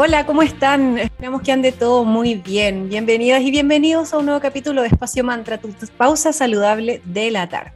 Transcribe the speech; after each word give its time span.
Hola, 0.00 0.26
¿cómo 0.26 0.42
están? 0.42 0.96
Esperamos 0.96 1.42
que 1.42 1.50
ande 1.50 1.72
todo 1.72 2.04
muy 2.04 2.36
bien. 2.36 2.88
Bienvenidas 2.88 3.42
y 3.42 3.50
bienvenidos 3.50 4.12
a 4.12 4.18
un 4.18 4.26
nuevo 4.26 4.40
capítulo 4.40 4.82
de 4.82 4.86
Espacio 4.86 5.24
Mantra, 5.24 5.58
tu 5.58 5.70
pausa 5.96 6.32
saludable 6.32 7.02
de 7.04 7.32
la 7.32 7.48
tarde. 7.48 7.72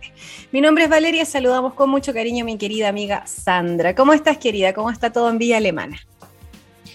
Mi 0.52 0.60
nombre 0.60 0.84
es 0.84 0.90
Valeria 0.90 1.24
saludamos 1.24 1.74
con 1.74 1.90
mucho 1.90 2.12
cariño 2.14 2.44
a 2.44 2.46
mi 2.46 2.56
querida 2.58 2.88
amiga 2.88 3.26
Sandra. 3.26 3.96
¿Cómo 3.96 4.12
estás, 4.12 4.38
querida? 4.38 4.72
¿Cómo 4.72 4.88
está 4.88 5.10
todo 5.10 5.28
en 5.30 5.38
Villa 5.38 5.56
Alemana? 5.56 5.98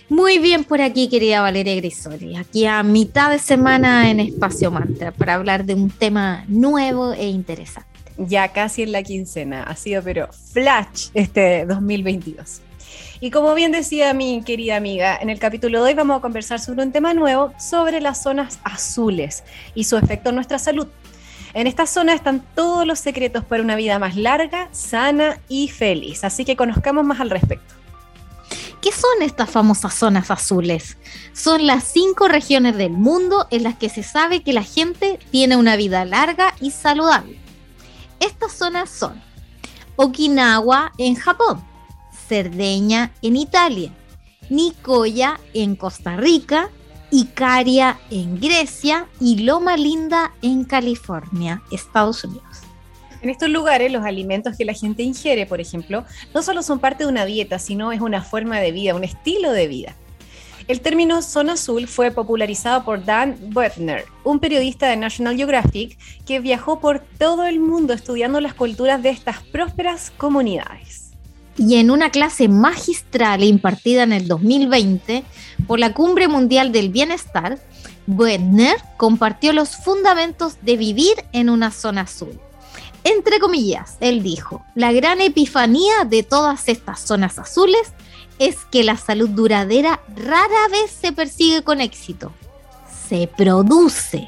Muy 0.08 0.40
bien 0.40 0.64
por 0.64 0.80
aquí, 0.80 1.10
querida 1.10 1.42
Valeria 1.42 1.76
Grisoli. 1.76 2.38
Aquí 2.38 2.66
a 2.66 2.82
mitad 2.82 3.30
de 3.30 3.40
semana 3.40 4.10
en 4.10 4.22
Espacio 4.22 4.72
Mantra 4.72 5.12
para 5.12 5.34
hablar 5.34 5.66
de 5.66 5.74
un 5.74 5.90
tema 5.90 6.46
nuevo 6.48 7.12
e 7.12 7.28
interesante. 7.28 7.90
Ya 8.18 8.54
casi 8.54 8.84
en 8.84 8.94
la 8.94 9.04
quincena. 9.04 9.64
Ha 9.64 9.76
sido, 9.76 10.02
pero 10.02 10.30
flash 10.32 11.10
este 11.14 11.66
2022. 11.66 12.62
Y 13.20 13.32
como 13.32 13.56
bien 13.56 13.72
decía 13.72 14.14
mi 14.14 14.44
querida 14.44 14.76
amiga, 14.76 15.18
en 15.20 15.32
el 15.32 15.40
capítulo 15.40 15.80
de 15.80 15.90
hoy 15.90 15.94
vamos 15.96 16.20
a 16.20 16.22
conversar 16.22 16.60
sobre 16.60 16.84
un 16.84 16.92
tema 16.92 17.16
nuevo, 17.16 17.52
sobre 17.60 18.00
las 18.00 18.22
zonas 18.22 18.60
azules 18.64 19.44
y 19.74 19.86
su 19.86 19.98
efecto 19.98 20.30
en 20.30 20.36
nuestra 20.36 20.60
salud. 20.60 20.88
En 21.56 21.66
esta 21.66 21.88
zona 21.88 22.14
están 22.14 22.46
todos 22.54 22.86
los 22.86 23.00
secretos 23.00 23.44
para 23.44 23.64
una 23.64 23.76
vida 23.76 23.98
más 23.98 24.16
larga, 24.16 24.70
sana 24.72 25.40
y 25.50 25.68
feliz. 25.70 26.24
Así 26.24 26.46
que 26.46 26.56
conozcamos 26.56 27.04
más 27.06 27.20
al 27.20 27.32
respecto. 27.32 27.74
¿Qué 28.82 28.92
son 28.92 29.24
estas 29.24 29.50
famosas 29.50 29.96
zonas 29.96 30.30
azules? 30.30 30.98
Son 31.34 31.66
las 31.66 31.86
cinco 31.86 32.28
regiones 32.28 32.78
del 32.78 32.92
mundo 32.92 33.48
en 33.50 33.64
las 33.64 33.76
que 33.76 33.90
se 33.90 34.04
sabe 34.04 34.44
que 34.44 34.54
la 34.54 34.62
gente 34.62 35.18
tiene 35.32 35.56
una 35.56 35.76
vida 35.76 36.06
larga 36.06 36.54
y 36.62 36.70
saludable. 36.70 37.40
Estas 38.20 38.54
zonas 38.54 38.92
son 38.92 39.20
Okinawa 39.96 40.92
en 41.00 41.16
Japón, 41.16 41.66
Cerdeña 42.28 43.12
en 43.22 43.38
Italia, 43.38 43.92
Nicoya 44.50 45.40
en 45.54 45.76
Costa 45.76 46.18
Rica, 46.18 46.70
Icaria 47.10 48.00
en 48.12 48.40
Grecia 48.40 49.08
y 49.20 49.44
Loma 49.44 49.78
Linda 49.78 50.34
en 50.42 50.66
California, 50.66 51.62
Estados 51.72 52.24
Unidos. 52.26 52.62
En 53.22 53.30
estos 53.30 53.50
lugares, 53.50 53.92
los 53.92 54.06
alimentos 54.06 54.58
que 54.58 54.66
la 54.66 54.74
gente 54.74 55.04
ingiere, 55.04 55.46
por 55.46 55.62
ejemplo, 55.62 56.04
no 56.34 56.44
solo 56.44 56.62
son 56.64 56.80
parte 56.80 57.06
de 57.06 57.10
una 57.10 57.26
dieta, 57.26 57.60
sino 57.60 57.92
es 57.92 58.02
una 58.02 58.22
forma 58.22 58.60
de 58.60 58.72
vida, 58.72 58.94
un 58.94 59.04
estilo 59.04 59.52
de 59.52 59.68
vida. 59.68 59.96
El 60.68 60.82
término 60.82 61.22
zona 61.22 61.54
azul 61.54 61.88
fue 61.88 62.12
popularizado 62.12 62.84
por 62.84 63.06
Dan 63.06 63.38
Buettner, 63.54 64.04
un 64.26 64.40
periodista 64.40 64.90
de 64.90 64.98
National 64.98 65.38
Geographic 65.38 65.98
que 66.26 66.42
viajó 66.42 66.82
por 66.82 67.00
todo 67.00 67.46
el 67.46 67.62
mundo 67.62 67.94
estudiando 67.94 68.42
las 68.42 68.54
culturas 68.54 69.02
de 69.02 69.10
estas 69.10 69.42
prósperas 69.44 70.12
comunidades 70.18 71.07
y 71.58 71.76
en 71.76 71.90
una 71.92 72.12
clase 72.12 72.48
magistral 72.48 73.44
impartida 73.44 74.04
en 74.04 74.14
el 74.14 74.28
2020 74.28 75.24
por 75.66 75.80
la 75.80 75.94
Cumbre 75.94 76.28
Mundial 76.28 76.72
del 76.72 76.90
Bienestar, 76.90 77.60
Buettner 78.06 78.78
compartió 78.96 79.54
los 79.54 79.76
fundamentos 79.76 80.58
de 80.62 80.78
vivir 80.78 81.16
en 81.34 81.50
una 81.50 81.72
zona 81.72 82.02
azul. 82.02 82.40
Entre 83.04 83.40
comillas, 83.40 83.98
él 84.00 84.22
dijo, 84.22 84.64
la 84.76 84.92
gran 84.92 85.22
epifanía 85.22 86.06
de 86.06 86.24
todas 86.24 86.68
estas 86.68 87.00
zonas 87.00 87.40
azules 87.40 87.94
es 88.40 88.58
que 88.72 88.84
la 88.84 88.98
salud 88.98 89.30
duradera 89.30 90.02
rara 90.16 90.68
vez 90.72 90.92
se 90.92 91.12
persigue 91.12 91.64
con 91.64 91.82
éxito, 91.82 92.32
se 93.10 93.28
produce. 93.28 94.28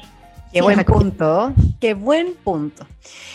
Qué 0.52 0.62
buen 0.62 0.84
punto, 0.84 1.52
qué 1.80 1.94
buen 1.94 2.34
punto. 2.34 2.84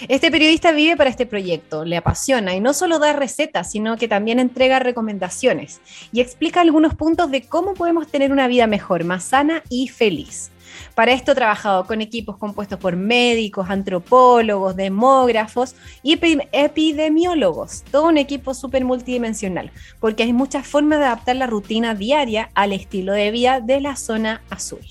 Este 0.09 0.29
periodista 0.29 0.73
vive 0.73 0.97
para 0.97 1.09
este 1.09 1.25
proyecto, 1.25 1.85
le 1.85 1.95
apasiona 1.95 2.53
y 2.55 2.59
no 2.59 2.73
solo 2.73 2.99
da 2.99 3.13
recetas, 3.13 3.71
sino 3.71 3.95
que 3.95 4.09
también 4.09 4.37
entrega 4.37 4.79
recomendaciones 4.79 5.79
y 6.11 6.19
explica 6.19 6.59
algunos 6.59 6.93
puntos 6.93 7.31
de 7.31 7.47
cómo 7.47 7.73
podemos 7.73 8.09
tener 8.09 8.33
una 8.33 8.47
vida 8.49 8.67
mejor, 8.67 9.05
más 9.05 9.23
sana 9.23 9.63
y 9.69 9.87
feliz. 9.87 10.51
Para 10.93 11.13
esto 11.13 11.31
ha 11.31 11.35
trabajado 11.35 11.85
con 11.85 12.01
equipos 12.01 12.37
compuestos 12.37 12.79
por 12.79 12.97
médicos, 12.97 13.69
antropólogos, 13.69 14.75
demógrafos 14.75 15.75
y 16.03 16.19
epidemiólogos, 16.51 17.83
todo 17.91 18.07
un 18.07 18.17
equipo 18.17 18.53
súper 18.53 18.83
multidimensional, 18.83 19.71
porque 20.01 20.23
hay 20.23 20.33
muchas 20.33 20.67
formas 20.67 20.99
de 20.99 21.05
adaptar 21.05 21.37
la 21.37 21.47
rutina 21.47 21.95
diaria 21.95 22.49
al 22.55 22.73
estilo 22.73 23.13
de 23.13 23.31
vida 23.31 23.61
de 23.61 23.79
la 23.79 23.95
zona 23.95 24.41
azul. 24.49 24.81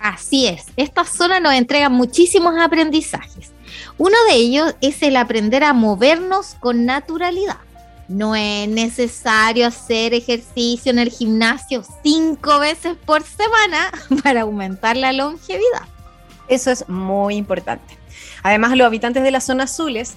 Así 0.00 0.46
es, 0.46 0.64
esta 0.76 1.04
zona 1.04 1.40
nos 1.40 1.52
entrega 1.52 1.90
muchísimos 1.90 2.54
aprendizajes. 2.58 3.52
Uno 3.98 4.16
de 4.30 4.36
ellos 4.36 4.74
es 4.80 5.02
el 5.02 5.14
aprender 5.16 5.62
a 5.62 5.74
movernos 5.74 6.56
con 6.58 6.86
naturalidad. 6.86 7.58
No 8.08 8.34
es 8.34 8.66
necesario 8.66 9.66
hacer 9.66 10.14
ejercicio 10.14 10.90
en 10.90 10.98
el 10.98 11.10
gimnasio 11.10 11.84
cinco 12.02 12.58
veces 12.58 12.96
por 13.04 13.22
semana 13.22 13.90
para 14.22 14.40
aumentar 14.40 14.96
la 14.96 15.12
longevidad. 15.12 15.86
Eso 16.48 16.70
es 16.70 16.88
muy 16.88 17.36
importante. 17.36 17.98
Además, 18.42 18.76
los 18.76 18.86
habitantes 18.86 19.22
de 19.22 19.30
las 19.30 19.44
zonas 19.44 19.70
azules 19.70 20.14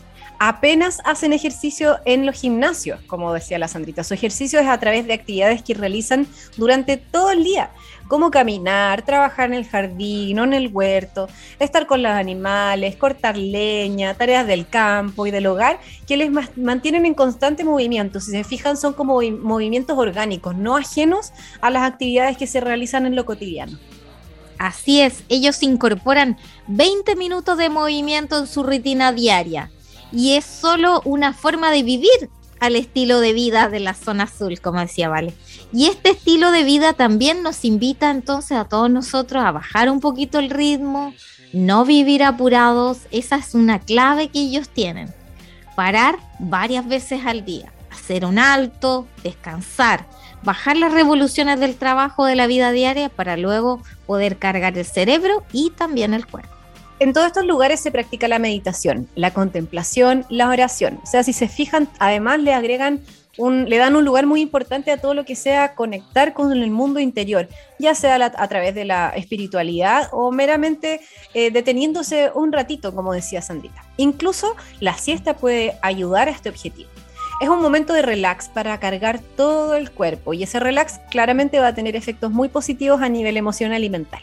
apenas 0.49 0.99
hacen 1.05 1.31
ejercicio 1.31 1.99
en 2.03 2.25
los 2.25 2.35
gimnasios, 2.35 2.99
como 3.07 3.31
decía 3.31 3.57
la 3.57 3.69
Sandrita. 3.69 4.03
Su 4.03 4.13
ejercicio 4.13 4.59
es 4.59 4.67
a 4.67 4.77
través 4.77 5.07
de 5.07 5.13
actividades 5.13 5.63
que 5.63 5.73
realizan 5.73 6.27
durante 6.57 6.97
todo 6.97 7.31
el 7.31 7.45
día, 7.45 7.71
como 8.09 8.29
caminar, 8.29 9.03
trabajar 9.03 9.49
en 9.49 9.53
el 9.53 9.65
jardín 9.65 10.37
o 10.39 10.43
en 10.43 10.51
el 10.51 10.67
huerto, 10.67 11.29
estar 11.59 11.87
con 11.87 12.03
los 12.03 12.11
animales, 12.11 12.97
cortar 12.97 13.37
leña, 13.37 14.15
tareas 14.15 14.45
del 14.45 14.67
campo 14.67 15.25
y 15.25 15.31
del 15.31 15.47
hogar, 15.47 15.79
que 16.05 16.17
les 16.17 16.29
mantienen 16.57 17.05
en 17.05 17.13
constante 17.13 17.63
movimiento. 17.63 18.19
Si 18.19 18.31
se 18.31 18.43
fijan, 18.43 18.75
son 18.75 18.91
como 18.91 19.21
movimientos 19.21 19.97
orgánicos, 19.97 20.57
no 20.57 20.75
ajenos 20.75 21.31
a 21.61 21.69
las 21.69 21.83
actividades 21.83 22.35
que 22.35 22.47
se 22.47 22.59
realizan 22.59 23.05
en 23.05 23.15
lo 23.15 23.25
cotidiano. 23.25 23.79
Así 24.57 24.99
es, 24.99 25.23
ellos 25.29 25.63
incorporan 25.63 26.37
20 26.67 27.15
minutos 27.15 27.57
de 27.57 27.69
movimiento 27.69 28.39
en 28.39 28.47
su 28.47 28.63
rutina 28.63 29.13
diaria 29.13 29.71
y 30.13 30.34
es 30.34 30.46
solo 30.46 31.01
una 31.06 31.34
forma 31.34 31.72
de 31.72 31.84
vivir 31.84 32.29
al 32.59 32.75
estilo 32.75 33.19
de 33.19 33.34
vida 33.34 33.68
de 33.68 33.79
la 33.79 33.94
zona 33.94 34.24
azul, 34.24 34.62
como 34.62 34.79
decía 34.79 35.09
Vale. 35.09 35.34
Y 35.74 35.88
este 35.88 36.12
estilo 36.12 36.51
de 36.51 36.63
vida 36.63 36.94
también 36.94 37.44
nos 37.44 37.66
invita 37.66 38.12
entonces 38.12 38.57
a 38.57 38.66
todos 38.66 38.90
nosotros 38.90 39.44
a 39.44 39.51
bajar 39.51 39.90
un 39.90 40.00
poquito 40.00 40.40
el 40.40 40.50
ritmo, 40.50 41.13
no 41.51 41.84
vivir 41.84 42.24
apurados, 42.24 43.00
esa 43.12 43.38
es 43.38 43.53
una 43.56 43.79
clave 43.79 44.29
que 44.29 44.40
ellos 44.40 44.69
tienen. 44.69 45.13
Parar 45.75 46.19
varias 46.40 46.88
veces 46.88 47.25
al 47.25 47.44
día, 47.44 47.74
hacer 47.91 48.24
un 48.24 48.38
alto, 48.38 49.07
descansar, 49.24 50.06
bajar 50.44 50.78
las 50.78 50.94
revoluciones 50.94 51.59
del 51.59 51.75
trabajo 51.75 52.25
de 52.25 52.35
la 52.35 52.47
vida 52.47 52.72
diaria 52.72 53.09
para 53.09 53.35
luego 53.35 53.81
poder 54.06 54.38
cargar 54.38 54.78
el 54.78 54.85
cerebro 54.85 55.44
y 55.51 55.72
también 55.72 56.13
el 56.13 56.28
cuerpo 56.28 56.52
en 57.03 57.13
todos 57.13 57.27
estos 57.27 57.45
lugares 57.45 57.81
se 57.81 57.91
practica 57.91 58.27
la 58.27 58.39
meditación, 58.39 59.07
la 59.15 59.31
contemplación, 59.31 60.25
la 60.29 60.47
oración. 60.47 60.99
O 61.03 61.05
sea, 61.05 61.23
si 61.23 61.33
se 61.33 61.49
fijan, 61.49 61.89
además 61.99 62.39
le 62.39 62.53
agregan 62.53 63.01
un, 63.37 63.67
le 63.69 63.77
dan 63.77 63.95
un 63.95 64.05
lugar 64.05 64.25
muy 64.25 64.41
importante 64.41 64.91
a 64.91 64.97
todo 64.97 65.13
lo 65.13 65.25
que 65.25 65.35
sea 65.35 65.75
conectar 65.75 66.33
con 66.33 66.53
el 66.53 66.71
mundo 66.71 66.99
interior, 66.99 67.49
ya 67.77 67.93
sea 67.93 68.15
a 68.15 68.47
través 68.47 68.73
de 68.73 68.85
la 68.85 69.09
espiritualidad 69.09 70.07
o 70.11 70.31
meramente 70.31 71.01
eh, 71.33 71.51
deteniéndose 71.51 72.31
un 72.33 72.53
ratito, 72.53 72.95
como 72.95 73.11
decía 73.11 73.41
Sandrita. 73.41 73.83
Incluso 73.97 74.55
la 74.79 74.97
siesta 74.97 75.35
puede 75.35 75.77
ayudar 75.81 76.29
a 76.29 76.31
este 76.31 76.49
objetivo. 76.49 76.89
Es 77.41 77.49
un 77.49 77.61
momento 77.61 77.93
de 77.93 78.03
relax 78.03 78.47
para 78.47 78.79
cargar 78.79 79.19
todo 79.35 79.75
el 79.75 79.91
cuerpo 79.91 80.33
y 80.33 80.44
ese 80.44 80.59
relax 80.59 80.99
claramente 81.11 81.59
va 81.59 81.67
a 81.67 81.75
tener 81.75 81.97
efectos 81.97 82.31
muy 82.31 82.47
positivos 82.47 83.01
a 83.01 83.09
nivel 83.09 83.35
emocional 83.35 83.83
y 83.83 83.89
mental. 83.89 84.21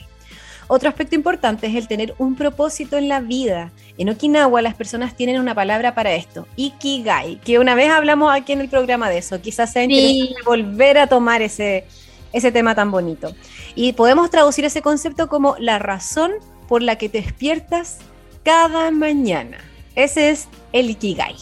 Otro 0.72 0.88
aspecto 0.88 1.16
importante 1.16 1.66
es 1.66 1.74
el 1.74 1.88
tener 1.88 2.14
un 2.18 2.36
propósito 2.36 2.96
en 2.96 3.08
la 3.08 3.18
vida. 3.18 3.72
En 3.98 4.08
Okinawa 4.08 4.62
las 4.62 4.76
personas 4.76 5.16
tienen 5.16 5.40
una 5.40 5.52
palabra 5.52 5.96
para 5.96 6.12
esto, 6.14 6.46
Ikigai, 6.54 7.40
que 7.40 7.58
una 7.58 7.74
vez 7.74 7.90
hablamos 7.90 8.32
aquí 8.32 8.52
en 8.52 8.60
el 8.60 8.68
programa 8.68 9.10
de 9.10 9.18
eso. 9.18 9.40
Quizás 9.40 9.72
sea 9.72 9.82
interesante 9.82 10.32
volver 10.46 10.98
a 10.98 11.08
tomar 11.08 11.42
ese, 11.42 11.86
ese 12.32 12.52
tema 12.52 12.76
tan 12.76 12.92
bonito. 12.92 13.34
Y 13.74 13.94
podemos 13.94 14.30
traducir 14.30 14.64
ese 14.64 14.80
concepto 14.80 15.28
como 15.28 15.56
la 15.58 15.80
razón 15.80 16.30
por 16.68 16.82
la 16.82 16.96
que 16.98 17.08
te 17.08 17.20
despiertas 17.20 17.98
cada 18.44 18.92
mañana. 18.92 19.58
Ese 19.96 20.30
es 20.30 20.46
el 20.72 20.88
Ikigai. 20.88 21.34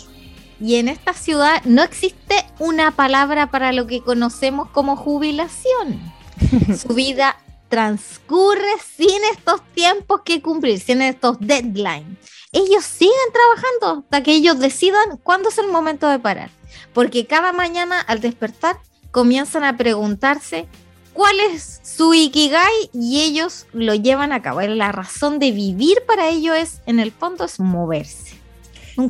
Y 0.59 0.77
en 0.77 0.89
esta 0.89 1.13
ciudad 1.13 1.63
no 1.67 1.83
existe 1.83 2.47
una 2.59 2.93
palabra 2.93 3.51
para 3.51 3.73
lo 3.75 3.87
que 3.87 4.01
conocemos 4.01 4.71
como 4.71 4.97
jubilación. 4.97 6.01
Su 6.79 6.95
vida 6.95 7.37
transcurre 7.69 8.73
sin 8.97 9.23
estos 9.33 9.63
tiempos 9.75 10.23
que 10.25 10.43
cumplir, 10.43 10.81
sin 10.81 11.03
estos 11.03 11.39
deadlines. 11.41 12.19
Ellos 12.53 12.85
siguen 12.85 13.13
trabajando 13.33 14.05
hasta 14.05 14.23
que 14.23 14.33
ellos 14.33 14.59
decidan 14.59 15.19
cuándo 15.23 15.51
es 15.51 15.59
el 15.59 15.69
momento 15.69 16.09
de 16.09 16.19
parar. 16.19 16.51
Porque 16.95 17.27
cada 17.27 17.53
mañana 17.53 18.01
al 18.01 18.21
despertar 18.21 18.79
comienzan 19.11 19.65
a 19.65 19.77
preguntarse 19.77 20.67
cuál 21.13 21.39
es 21.41 21.81
su 21.83 22.15
ikigai 22.15 22.91
y 22.93 23.21
ellos 23.23 23.67
lo 23.73 23.95
llevan 23.95 24.33
a 24.33 24.41
cabo. 24.41 24.61
La 24.63 24.93
razón 24.93 25.39
de 25.39 25.53
vivir 25.53 25.99
para 26.07 26.29
ellos 26.29 26.57
es, 26.57 26.81
en 26.87 27.01
el 27.01 27.13
fondo, 27.13 27.45
es 27.45 27.61
moverse. 27.61 28.39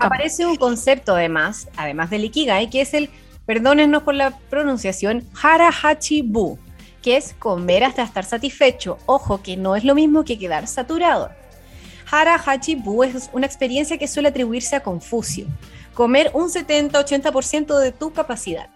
Aparece 0.00 0.44
un 0.44 0.56
concepto 0.56 1.14
además, 1.14 1.69
además 1.76 2.10
del 2.10 2.25
ikigai, 2.25 2.69
que 2.69 2.82
es 2.82 2.93
el, 2.93 3.08
perdónennos 3.46 4.02
por 4.02 4.14
la 4.14 4.38
pronunciación, 4.50 5.25
harahachi 5.40 6.22
bu, 6.22 6.58
es 7.12 7.34
comer 7.38 7.84
hasta 7.84 8.02
estar 8.02 8.25
satisfecho. 8.25 8.99
Ojo, 9.06 9.43
que 9.43 9.56
no 9.56 9.76
es 9.76 9.84
lo 9.84 9.94
mismo 9.94 10.25
que 10.25 10.38
quedar 10.38 10.66
saturado. 10.66 11.31
Harahachi 12.10 12.75
bu 12.75 13.05
es 13.05 13.31
una 13.32 13.46
experiencia 13.46 13.99
que 13.99 14.08
suele 14.08 14.28
atribuirse 14.28 14.76
a 14.76 14.82
Confucio. 14.82 15.46
Comer 15.94 16.31
un 16.34 16.49
70-80% 16.49 17.78
de 17.78 17.93
tu 17.93 18.12
capacidad. 18.12 18.69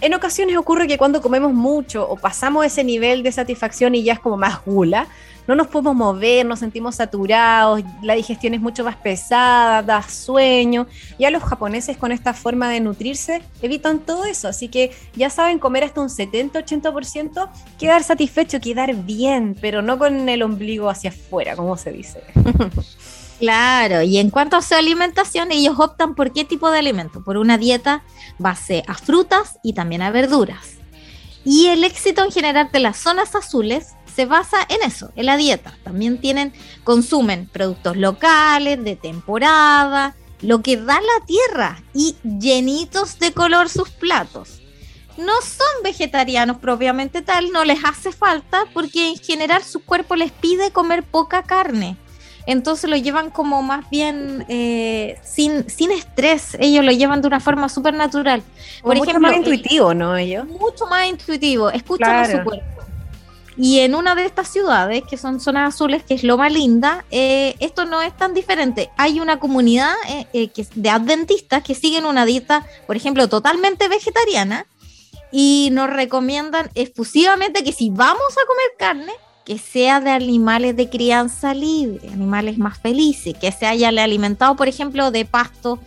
En 0.00 0.14
ocasiones 0.14 0.56
ocurre 0.56 0.86
que 0.86 0.98
cuando 0.98 1.22
comemos 1.22 1.52
mucho 1.52 2.08
o 2.08 2.16
pasamos 2.16 2.66
ese 2.66 2.84
nivel 2.84 3.22
de 3.22 3.32
satisfacción 3.32 3.94
y 3.94 4.02
ya 4.02 4.14
es 4.14 4.20
como 4.20 4.36
más 4.36 4.64
gula, 4.64 5.06
no 5.46 5.54
nos 5.54 5.66
podemos 5.66 5.94
mover, 5.94 6.46
nos 6.46 6.60
sentimos 6.60 6.96
saturados, 6.96 7.82
la 8.02 8.14
digestión 8.14 8.54
es 8.54 8.60
mucho 8.60 8.84
más 8.84 8.96
pesada, 8.96 9.82
da 9.82 10.02
sueño. 10.02 10.86
Ya 11.18 11.30
los 11.30 11.42
japoneses 11.42 11.96
con 11.96 12.12
esta 12.12 12.32
forma 12.32 12.68
de 12.70 12.80
nutrirse 12.80 13.42
evitan 13.62 14.00
todo 14.00 14.24
eso, 14.24 14.48
así 14.48 14.68
que 14.68 14.92
ya 15.14 15.30
saben 15.30 15.58
comer 15.58 15.84
hasta 15.84 16.00
un 16.00 16.08
70-80%, 16.08 17.48
quedar 17.78 18.02
satisfecho, 18.02 18.60
quedar 18.60 18.94
bien, 18.94 19.56
pero 19.60 19.82
no 19.82 19.98
con 19.98 20.28
el 20.28 20.42
ombligo 20.42 20.88
hacia 20.88 21.10
afuera, 21.10 21.56
como 21.56 21.76
se 21.76 21.92
dice. 21.92 22.22
Claro, 23.40 24.02
y 24.02 24.18
en 24.18 24.30
cuanto 24.30 24.56
a 24.56 24.62
su 24.62 24.74
alimentación, 24.74 25.50
ellos 25.50 25.78
optan 25.78 26.14
por 26.14 26.32
qué 26.32 26.44
tipo 26.44 26.70
de 26.70 26.78
alimento, 26.78 27.22
por 27.22 27.36
una 27.36 27.58
dieta 27.58 28.04
base 28.38 28.84
a 28.86 28.94
frutas 28.94 29.58
y 29.62 29.72
también 29.72 30.02
a 30.02 30.10
verduras. 30.10 30.76
Y 31.44 31.66
el 31.66 31.84
éxito 31.84 32.24
en 32.24 32.30
general 32.30 32.70
de 32.72 32.80
las 32.80 32.96
zonas 32.96 33.34
azules 33.34 33.94
se 34.14 34.26
basa 34.26 34.58
en 34.68 34.82
eso, 34.82 35.10
en 35.16 35.26
la 35.26 35.36
dieta. 35.36 35.74
También 35.82 36.20
tienen, 36.20 36.52
consumen 36.84 37.48
productos 37.52 37.96
locales, 37.96 38.82
de 38.84 38.96
temporada, 38.96 40.14
lo 40.40 40.62
que 40.62 40.76
da 40.76 41.00
la 41.00 41.26
tierra 41.26 41.82
y 41.94 42.16
llenitos 42.22 43.18
de 43.18 43.32
color 43.32 43.68
sus 43.68 43.90
platos. 43.90 44.60
No 45.16 45.32
son 45.42 45.82
vegetarianos 45.82 46.58
propiamente 46.58 47.22
tal, 47.22 47.50
no 47.52 47.64
les 47.64 47.84
hace 47.84 48.12
falta 48.12 48.64
porque 48.72 49.08
en 49.08 49.16
general 49.16 49.62
su 49.62 49.84
cuerpo 49.84 50.16
les 50.16 50.32
pide 50.32 50.72
comer 50.72 51.04
poca 51.04 51.42
carne 51.42 51.96
entonces 52.46 52.90
lo 52.90 52.96
llevan 52.96 53.30
como 53.30 53.62
más 53.62 53.88
bien 53.88 54.44
eh, 54.48 55.18
sin, 55.22 55.68
sin 55.70 55.90
estrés, 55.90 56.56
ellos 56.60 56.84
lo 56.84 56.92
llevan 56.92 57.22
de 57.22 57.28
una 57.28 57.40
forma 57.40 57.68
súper 57.68 57.94
natural. 57.94 58.42
Por 58.82 58.96
mucho 58.96 59.18
más 59.18 59.36
intuitivo, 59.36 59.94
¿no? 59.94 60.16
Ellos. 60.16 60.46
Mucho 60.46 60.86
más 60.86 61.06
intuitivo, 61.06 61.70
escuchan 61.70 62.16
a 62.16 62.26
su 62.26 62.44
cuerpo. 62.44 62.83
Y 63.56 63.80
en 63.80 63.94
una 63.94 64.14
de 64.14 64.24
estas 64.24 64.48
ciudades, 64.48 65.04
que 65.08 65.16
son 65.16 65.40
zonas 65.40 65.74
azules, 65.74 66.02
que 66.02 66.14
es 66.14 66.24
Loma 66.24 66.48
Linda, 66.48 67.04
eh, 67.10 67.54
esto 67.60 67.84
no 67.84 68.02
es 68.02 68.16
tan 68.16 68.34
diferente. 68.34 68.90
Hay 68.96 69.20
una 69.20 69.38
comunidad 69.38 69.94
eh, 70.08 70.48
que, 70.48 70.66
de 70.74 70.90
adventistas 70.90 71.62
que 71.62 71.74
siguen 71.74 72.04
una 72.04 72.26
dieta, 72.26 72.66
por 72.86 72.96
ejemplo, 72.96 73.28
totalmente 73.28 73.86
vegetariana 73.88 74.66
y 75.30 75.68
nos 75.72 75.88
recomiendan 75.88 76.70
exclusivamente 76.74 77.62
que 77.62 77.72
si 77.72 77.90
vamos 77.90 78.32
a 78.32 78.46
comer 78.46 78.66
carne, 78.76 79.12
que 79.44 79.58
sea 79.58 80.00
de 80.00 80.10
animales 80.10 80.74
de 80.74 80.88
crianza 80.88 81.54
libre, 81.54 82.08
animales 82.08 82.58
más 82.58 82.78
felices, 82.78 83.34
que 83.40 83.52
se 83.52 83.66
haya 83.66 83.88
alimentado, 83.88 84.56
por 84.56 84.68
ejemplo, 84.68 85.10
de 85.10 85.26
pasto 85.26 85.78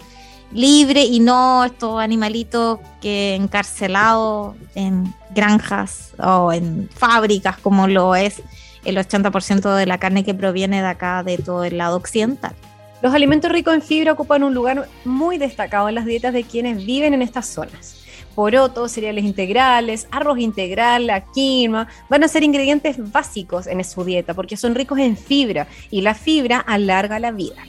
libre 0.52 1.04
y 1.04 1.20
no 1.20 1.66
estos 1.66 2.00
animalitos 2.00 2.80
que 3.02 3.36
encarcelados 3.36 4.56
en 4.76 5.14
granjas 5.36 6.14
o 6.20 6.52
en 6.52 6.90
fábricas 6.94 7.58
como 7.58 7.88
lo 7.88 8.16
es 8.16 8.42
el 8.86 8.98
80% 8.98 9.76
de 9.76 9.86
la 9.86 9.98
carne 9.98 10.24
que 10.24 10.34
proviene 10.34 10.82
de 10.82 10.88
acá, 10.88 11.24
de 11.24 11.38
todo 11.38 11.64
el 11.64 11.78
lado 11.78 11.98
occidental. 11.98 12.56
Los 13.02 13.14
alimentos 13.14 13.52
ricos 13.52 13.74
en 13.74 13.82
fibra 13.82 14.14
ocupan 14.14 14.44
un 14.44 14.54
lugar 14.54 14.88
muy 15.06 15.38
destacado 15.38 15.90
en 15.90 15.96
las 15.96 16.06
dietas 16.06 16.34
de 16.34 16.44
quienes 16.44 16.86
viven 16.86 17.14
en 17.14 17.22
estas 17.22 17.48
zonas 17.48 17.98
porotos, 18.38 18.92
cereales 18.92 19.26
integrales, 19.26 20.08
arroz 20.12 20.38
integral, 20.38 21.08
la 21.08 21.22
quinoa, 21.22 21.88
van 22.08 22.24
a 22.24 22.28
ser 22.28 22.44
ingredientes 22.44 23.12
básicos 23.12 23.66
en 23.66 23.84
su 23.84 24.04
dieta 24.04 24.36
porque 24.36 24.56
son 24.56 24.76
ricos 24.76 25.00
en 25.00 25.18
fibra 25.18 25.66
y 25.90 26.02
la 26.02 26.14
fibra 26.14 26.60
alarga 26.60 27.18
la 27.18 27.32
vida. 27.32 27.64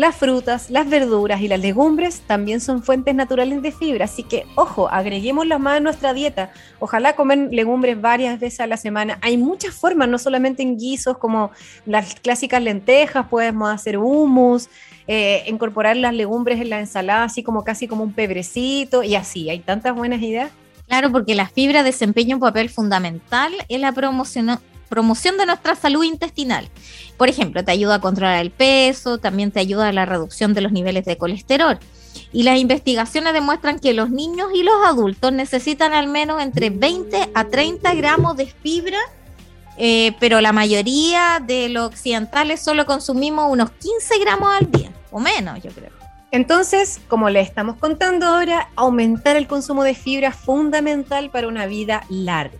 Las 0.00 0.16
frutas, 0.16 0.70
las 0.70 0.88
verduras 0.88 1.42
y 1.42 1.48
las 1.48 1.60
legumbres 1.60 2.22
también 2.22 2.62
son 2.62 2.82
fuentes 2.82 3.14
naturales 3.14 3.60
de 3.60 3.70
fibra, 3.70 4.06
así 4.06 4.22
que 4.22 4.46
ojo, 4.54 4.88
agreguémoslas 4.88 5.60
más 5.60 5.76
a 5.76 5.80
nuestra 5.80 6.14
dieta. 6.14 6.52
Ojalá 6.78 7.14
comer 7.16 7.50
legumbres 7.52 8.00
varias 8.00 8.40
veces 8.40 8.60
a 8.60 8.66
la 8.66 8.78
semana. 8.78 9.18
Hay 9.20 9.36
muchas 9.36 9.74
formas, 9.74 10.08
no 10.08 10.16
solamente 10.16 10.62
en 10.62 10.78
guisos 10.78 11.18
como 11.18 11.50
las 11.84 12.14
clásicas 12.14 12.62
lentejas, 12.62 13.26
podemos 13.26 13.68
hacer 13.68 13.98
hummus, 13.98 14.70
eh, 15.06 15.44
incorporar 15.46 15.98
las 15.98 16.14
legumbres 16.14 16.62
en 16.62 16.70
la 16.70 16.80
ensalada, 16.80 17.24
así 17.24 17.42
como 17.42 17.62
casi 17.62 17.86
como 17.86 18.02
un 18.02 18.14
pebrecito 18.14 19.02
y 19.02 19.16
así. 19.16 19.50
Hay 19.50 19.58
tantas 19.58 19.94
buenas 19.94 20.22
ideas. 20.22 20.50
Claro, 20.88 21.12
porque 21.12 21.34
la 21.34 21.46
fibra 21.46 21.82
desempeña 21.82 22.36
un 22.36 22.40
papel 22.40 22.70
fundamental 22.70 23.52
en 23.68 23.82
la 23.82 23.92
promoción, 23.92 24.58
promoción 24.90 25.38
de 25.38 25.46
nuestra 25.46 25.74
salud 25.74 26.04
intestinal. 26.04 26.68
Por 27.16 27.30
ejemplo, 27.30 27.64
te 27.64 27.72
ayuda 27.72 27.94
a 27.94 28.00
controlar 28.02 28.40
el 28.40 28.50
peso, 28.50 29.16
también 29.16 29.52
te 29.52 29.60
ayuda 29.60 29.88
a 29.88 29.92
la 29.92 30.04
reducción 30.04 30.52
de 30.52 30.60
los 30.60 30.72
niveles 30.72 31.06
de 31.06 31.16
colesterol. 31.16 31.78
Y 32.30 32.42
las 32.42 32.58
investigaciones 32.58 33.32
demuestran 33.32 33.78
que 33.78 33.94
los 33.94 34.10
niños 34.10 34.48
y 34.54 34.62
los 34.62 34.74
adultos 34.84 35.32
necesitan 35.32 35.94
al 35.94 36.08
menos 36.08 36.42
entre 36.42 36.68
20 36.68 37.30
a 37.32 37.44
30 37.44 37.94
gramos 37.94 38.36
de 38.36 38.46
fibra 38.46 38.98
eh, 39.82 40.14
pero 40.20 40.42
la 40.42 40.52
mayoría 40.52 41.42
de 41.42 41.70
los 41.70 41.86
occidentales 41.86 42.60
solo 42.60 42.84
consumimos 42.84 43.50
unos 43.50 43.70
15 43.70 44.18
gramos 44.18 44.52
al 44.52 44.70
día 44.70 44.92
o 45.10 45.18
menos, 45.18 45.62
yo 45.62 45.70
creo. 45.70 45.90
Entonces, 46.30 47.00
como 47.08 47.30
le 47.30 47.40
estamos 47.40 47.76
contando 47.76 48.26
ahora, 48.26 48.68
aumentar 48.76 49.36
el 49.36 49.46
consumo 49.46 49.82
de 49.82 49.94
fibra 49.94 50.28
es 50.28 50.36
fundamental 50.36 51.30
para 51.30 51.48
una 51.48 51.64
vida 51.64 52.04
larga. 52.10 52.58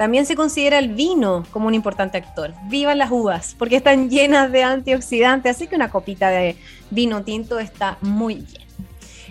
También 0.00 0.24
se 0.24 0.34
considera 0.34 0.78
el 0.78 0.94
vino 0.94 1.44
como 1.50 1.66
un 1.66 1.74
importante 1.74 2.16
actor. 2.16 2.54
Vivan 2.70 2.96
las 2.96 3.10
uvas, 3.10 3.54
porque 3.58 3.76
están 3.76 4.08
llenas 4.08 4.50
de 4.50 4.62
antioxidantes, 4.62 5.54
así 5.54 5.66
que 5.66 5.76
una 5.76 5.90
copita 5.90 6.30
de 6.30 6.56
vino 6.90 7.22
tinto 7.22 7.58
está 7.58 7.98
muy 8.00 8.36
bien. 8.36 8.66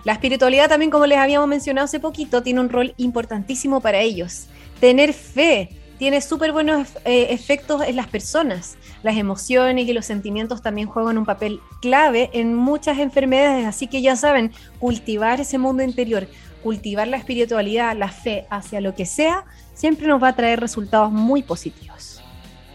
La 0.03 0.13
espiritualidad 0.13 0.69
también, 0.69 0.91
como 0.91 1.07
les 1.07 1.17
habíamos 1.17 1.47
mencionado 1.49 1.85
hace 1.85 1.99
poquito, 1.99 2.43
tiene 2.43 2.59
un 2.59 2.69
rol 2.69 2.93
importantísimo 2.97 3.81
para 3.81 4.01
ellos. 4.01 4.45
Tener 4.79 5.13
fe 5.13 5.71
tiene 5.97 6.21
súper 6.21 6.51
buenos 6.51 6.87
eh, 7.03 7.27
efectos 7.31 7.81
en 7.81 7.95
las 7.95 8.05
personas. 8.05 8.77
Las 9.01 9.17
emociones 9.17 9.87
y 9.87 9.93
los 9.93 10.05
sentimientos 10.05 10.61
también 10.61 10.87
juegan 10.87 11.17
un 11.17 11.25
papel 11.25 11.61
clave 11.81 12.29
en 12.31 12.53
muchas 12.53 12.99
enfermedades, 12.99 13.65
así 13.65 13.87
que 13.87 14.03
ya 14.03 14.15
saben, 14.15 14.51
cultivar 14.77 15.41
ese 15.41 15.57
mundo 15.57 15.81
interior, 15.81 16.27
cultivar 16.63 17.07
la 17.07 17.17
espiritualidad, 17.17 17.95
la 17.95 18.09
fe 18.09 18.45
hacia 18.49 18.81
lo 18.81 18.95
que 18.95 19.05
sea, 19.05 19.45
siempre 19.73 20.07
nos 20.07 20.21
va 20.21 20.29
a 20.29 20.35
traer 20.35 20.59
resultados 20.59 21.11
muy 21.11 21.43
positivos. 21.43 22.21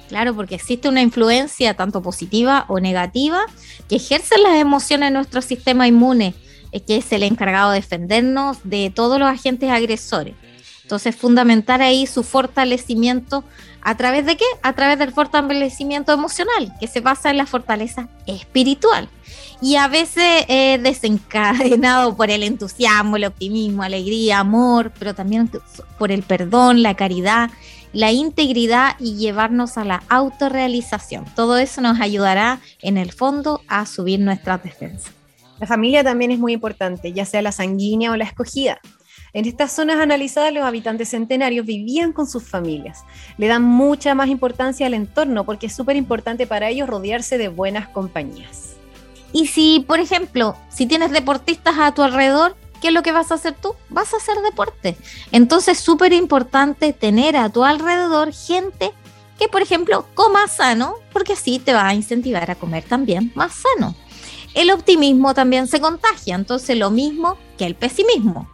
Claro, 0.09 0.35
porque 0.35 0.55
existe 0.55 0.89
una 0.89 1.03
influencia 1.03 1.75
tanto 1.75 2.03
positiva 2.03 2.67
o 2.69 2.79
negativa 2.79 3.41
que 3.89 3.97
ejercen 3.97 4.43
las 4.43 4.57
emociones 4.57 5.09
en 5.09 5.15
nuestro 5.15 5.43
sistema 5.43 5.89
inmune, 5.89 6.35
que 6.87 6.97
es 6.97 7.13
el 7.13 7.23
encargado 7.23 7.71
de 7.71 7.81
defendernos 7.81 8.59
de 8.65 8.91
todos 8.95 9.19
los 9.19 9.29
agentes 9.29 9.71
agresores. 9.71 10.35
Entonces, 10.85 11.17
fundamental 11.17 11.81
ahí 11.81 12.07
su 12.07 12.23
fortalecimiento 12.23 13.43
a 13.81 13.97
través 13.97 14.25
de 14.25 14.37
qué? 14.37 14.45
A 14.63 14.75
través 14.75 14.99
del 14.99 15.13
fortalecimiento 15.13 16.13
emocional, 16.13 16.73
que 16.79 16.87
se 16.87 17.01
basa 17.01 17.31
en 17.31 17.39
la 17.39 17.47
fortaleza 17.47 18.09
espiritual. 18.27 19.09
Y 19.61 19.77
a 19.77 19.89
veces 19.89 20.45
eh, 20.49 20.79
desencadenado 20.83 22.17
por 22.17 22.31
el 22.31 22.43
entusiasmo, 22.43 23.17
el 23.17 23.25
optimismo, 23.25 23.83
alegría, 23.83 24.41
amor, 24.41 24.93
pero 24.99 25.15
también 25.15 25.51
por 25.99 26.13
el 26.13 26.23
perdón, 26.23 26.83
la 26.83 26.95
caridad, 26.95 27.51
la 27.93 28.11
integridad 28.11 28.97
y 28.99 29.17
llevarnos 29.17 29.79
a 29.79 29.85
la 29.85 30.03
autorrealización. 30.09 31.25
Todo 31.35 31.59
eso 31.59 31.81
nos 31.81 32.01
ayudará 32.01 32.61
en 32.83 32.99
el 32.99 33.13
fondo 33.13 33.61
a 33.69 33.87
subir 33.87 34.21
nuestra 34.21 34.59
defensa. 34.59 35.11
La 35.61 35.67
familia 35.67 36.03
también 36.03 36.31
es 36.31 36.39
muy 36.39 36.53
importante, 36.53 37.13
ya 37.13 37.25
sea 37.25 37.41
la 37.41 37.53
sanguínea 37.53 38.11
o 38.11 38.17
la 38.17 38.25
escogida. 38.25 38.81
En 39.35 39.47
estas 39.47 39.73
zonas 39.73 39.99
analizadas, 39.99 40.55
los 40.55 40.63
habitantes 40.63 41.09
centenarios 41.09 41.67
vivían 41.67 42.13
con 42.13 42.29
sus 42.29 42.45
familias. 42.45 43.05
Le 43.37 43.49
dan 43.49 43.65
mucha 43.65 44.15
más 44.15 44.29
importancia 44.29 44.87
al 44.87 44.95
entorno 44.95 45.45
porque 45.45 45.67
es 45.67 45.75
súper 45.75 45.97
importante 45.97 46.47
para 46.47 46.69
ellos 46.69 46.89
rodearse 46.89 47.37
de 47.37 47.49
buenas 47.49 47.89
compañías. 47.89 48.77
Y 49.33 49.49
si, 49.49 49.85
por 49.89 49.99
ejemplo, 49.99 50.57
si 50.69 50.87
tienes 50.87 51.11
deportistas 51.11 51.75
a 51.81 51.93
tu 51.93 52.03
alrededor, 52.03 52.55
¿qué 52.81 52.89
es 52.89 52.95
lo 52.95 53.03
que 53.03 53.11
vas 53.11 53.33
a 53.33 53.35
hacer 53.35 53.55
tú? 53.55 53.75
Vas 53.89 54.15
a 54.15 54.19
hacer 54.19 54.37
deporte. 54.41 54.97
Entonces, 55.33 55.81
súper 55.81 56.13
importante 56.13 56.93
tener 56.93 57.37
a 57.37 57.49
tu 57.49 57.65
alrededor 57.65 58.33
gente 58.33 58.93
que, 59.37 59.49
por 59.49 59.63
ejemplo, 59.63 60.07
coma 60.15 60.47
sano, 60.47 60.95
porque 61.13 61.33
así 61.33 61.59
te 61.59 61.73
va 61.73 61.89
a 61.89 61.95
incentivar 61.95 62.53
a 62.53 62.55
comer 62.55 62.85
también 62.85 63.33
más 63.35 63.55
sano. 63.55 63.97
El 64.55 64.71
optimismo 64.71 65.35
también 65.35 65.67
se 65.67 65.81
contagia, 65.81 66.37
entonces 66.37 66.79
lo 66.79 66.93
mismo 66.93 67.37
que 67.59 67.67
el 67.67 67.75
pesimismo 67.75 68.49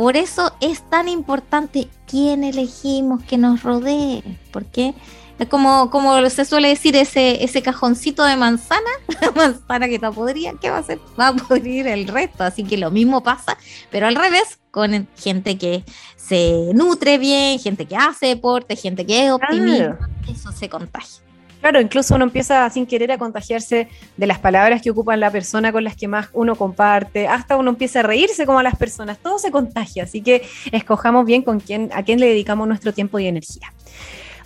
Por 0.00 0.16
eso 0.16 0.54
es 0.60 0.80
tan 0.88 1.10
importante 1.10 1.86
quién 2.08 2.42
elegimos 2.42 3.22
que 3.24 3.36
nos 3.36 3.62
rodee, 3.62 4.22
porque 4.50 4.94
es 5.38 5.46
como, 5.46 5.90
como 5.90 6.26
se 6.30 6.46
suele 6.46 6.68
decir, 6.68 6.96
ese, 6.96 7.44
ese 7.44 7.60
cajoncito 7.60 8.24
de 8.24 8.34
manzana, 8.34 8.88
la 9.20 9.30
manzana 9.32 9.88
que 9.88 9.96
está 9.96 10.10
podrida, 10.10 10.54
¿qué 10.58 10.70
va 10.70 10.78
a 10.78 10.80
hacer? 10.80 10.98
Va 11.20 11.28
a 11.28 11.36
podrir 11.36 11.86
el 11.86 12.08
resto, 12.08 12.44
así 12.44 12.64
que 12.64 12.78
lo 12.78 12.90
mismo 12.90 13.22
pasa, 13.22 13.58
pero 13.90 14.06
al 14.06 14.14
revés, 14.14 14.58
con 14.70 15.06
gente 15.18 15.58
que 15.58 15.84
se 16.16 16.70
nutre 16.72 17.18
bien, 17.18 17.58
gente 17.58 17.84
que 17.84 17.96
hace 17.96 18.28
deporte, 18.28 18.76
gente 18.76 19.04
que 19.04 19.26
es 19.26 19.32
optimista, 19.32 19.98
eso 20.26 20.50
se 20.50 20.70
contagia. 20.70 21.29
Claro, 21.60 21.80
incluso 21.80 22.14
uno 22.14 22.24
empieza 22.24 22.68
sin 22.70 22.86
querer 22.86 23.12
a 23.12 23.18
contagiarse 23.18 23.88
de 24.16 24.26
las 24.26 24.38
palabras 24.38 24.80
que 24.80 24.90
ocupan 24.90 25.20
la 25.20 25.30
persona 25.30 25.72
con 25.72 25.84
las 25.84 25.94
que 25.94 26.08
más 26.08 26.28
uno 26.32 26.56
comparte, 26.56 27.28
hasta 27.28 27.56
uno 27.56 27.70
empieza 27.70 28.00
a 28.00 28.02
reírse 28.02 28.46
como 28.46 28.58
a 28.58 28.62
las 28.62 28.76
personas, 28.76 29.18
todo 29.18 29.38
se 29.38 29.50
contagia, 29.50 30.04
así 30.04 30.22
que 30.22 30.42
escojamos 30.72 31.26
bien 31.26 31.42
con 31.42 31.60
quién, 31.60 31.90
a 31.92 32.02
quién 32.02 32.18
le 32.18 32.26
dedicamos 32.28 32.66
nuestro 32.66 32.94
tiempo 32.94 33.18
y 33.18 33.26
energía. 33.26 33.72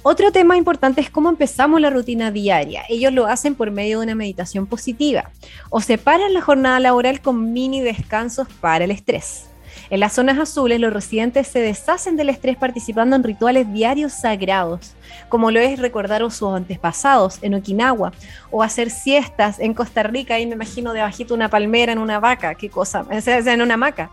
Otro 0.03 0.33
tema 0.33 0.59
importante 0.59 1.01
es 1.01 1.09
cómo 1.09 1.31
empezamos 1.31 1.81
la 1.81 1.89
rutina 1.89 2.31
diaria. 2.31 2.83
Ellos 2.91 3.11
lo 3.11 3.27
hacen 3.27 3.55
por 3.55 3.71
medio 3.71 4.01
de 4.01 4.05
una 4.05 4.15
meditación 4.15 4.67
positiva 4.67 5.31
o 5.71 5.81
separan 5.81 6.35
la 6.35 6.43
jornada 6.43 6.79
laboral 6.79 7.23
con 7.23 7.55
mini 7.55 7.81
descansos 7.81 8.47
para 8.61 8.85
el 8.85 8.91
estrés. 8.91 9.47
En 9.91 10.01
las 10.01 10.15
zonas 10.15 10.39
azules, 10.39 10.81
los 10.81 10.93
residentes 10.93 11.47
se 11.49 11.61
deshacen 11.61 12.17
del 12.17 12.29
estrés 12.29 12.57
participando 12.57 13.17
en 13.17 13.23
rituales 13.23 13.73
diarios 13.73 14.13
sagrados, 14.13 14.95
como 15.29 15.51
lo 15.51 15.61
es 15.61 15.79
recordar 15.79 16.23
a 16.23 16.31
sus 16.31 16.55
antepasados 16.55 17.39
en 17.43 17.55
Okinawa, 17.55 18.13
o 18.51 18.63
hacer 18.63 18.91
siestas 18.91 19.59
en 19.59 19.75
Costa 19.75 20.03
Rica, 20.03 20.35
ahí 20.35 20.47
me 20.47 20.55
imagino 20.55 20.93
debajito 20.93 21.35
una 21.35 21.49
palmera 21.49 21.93
en 21.93 21.99
una 21.99 22.21
vaca, 22.21 22.55
qué 22.55 22.71
cosa, 22.71 23.07
o 23.11 23.21
sea, 23.21 23.39
en 23.39 23.63
una 23.63 23.75
hamaca, 23.75 24.11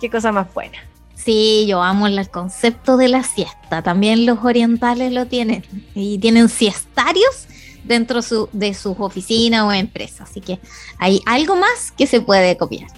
qué 0.00 0.10
cosa 0.10 0.32
más 0.32 0.52
buena. 0.52 0.78
Sí, 1.14 1.64
yo 1.66 1.82
amo 1.82 2.06
el 2.06 2.28
concepto 2.28 2.96
de 2.96 3.08
la 3.08 3.22
siesta. 3.22 3.82
También 3.82 4.26
los 4.26 4.44
orientales 4.44 5.12
lo 5.12 5.26
tienen 5.26 5.64
y 5.94 6.18
tienen 6.18 6.48
siestarios 6.48 7.46
dentro 7.84 8.20
de 8.52 8.74
sus 8.74 8.96
oficinas 8.98 9.62
o 9.62 9.72
empresas. 9.72 10.28
Así 10.28 10.40
que 10.40 10.58
hay 10.98 11.22
algo 11.24 11.56
más 11.56 11.92
que 11.96 12.06
se 12.06 12.20
puede 12.20 12.56
copiar. 12.56 12.88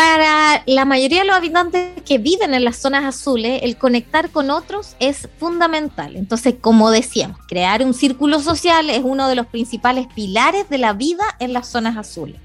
Para 0.00 0.62
la 0.64 0.86
mayoría 0.86 1.18
de 1.18 1.26
los 1.26 1.36
habitantes 1.36 1.90
que 2.06 2.16
viven 2.16 2.54
en 2.54 2.64
las 2.64 2.78
zonas 2.78 3.04
azules, 3.04 3.60
el 3.64 3.76
conectar 3.76 4.30
con 4.30 4.48
otros 4.50 4.96
es 4.98 5.28
fundamental. 5.38 6.16
Entonces, 6.16 6.54
como 6.58 6.90
decíamos, 6.90 7.38
crear 7.46 7.84
un 7.84 7.92
círculo 7.92 8.40
social 8.40 8.88
es 8.88 9.02
uno 9.04 9.28
de 9.28 9.34
los 9.34 9.46
principales 9.48 10.06
pilares 10.14 10.66
de 10.70 10.78
la 10.78 10.94
vida 10.94 11.24
en 11.38 11.52
las 11.52 11.68
zonas 11.68 11.98
azules. 11.98 12.40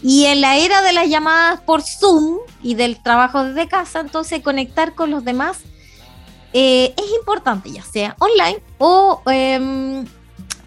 Y 0.00 0.26
en 0.26 0.40
la 0.40 0.58
era 0.58 0.80
de 0.82 0.92
las 0.92 1.08
llamadas 1.08 1.60
por 1.62 1.82
Zoom 1.82 2.38
y 2.62 2.76
del 2.76 3.02
trabajo 3.02 3.42
desde 3.42 3.66
casa, 3.66 3.98
entonces 3.98 4.40
conectar 4.40 4.94
con 4.94 5.10
los 5.10 5.24
demás 5.24 5.62
eh, 6.52 6.94
es 6.96 7.16
importante, 7.18 7.72
ya 7.72 7.82
sea 7.82 8.14
online 8.20 8.62
o 8.78 9.22
em, 9.26 10.06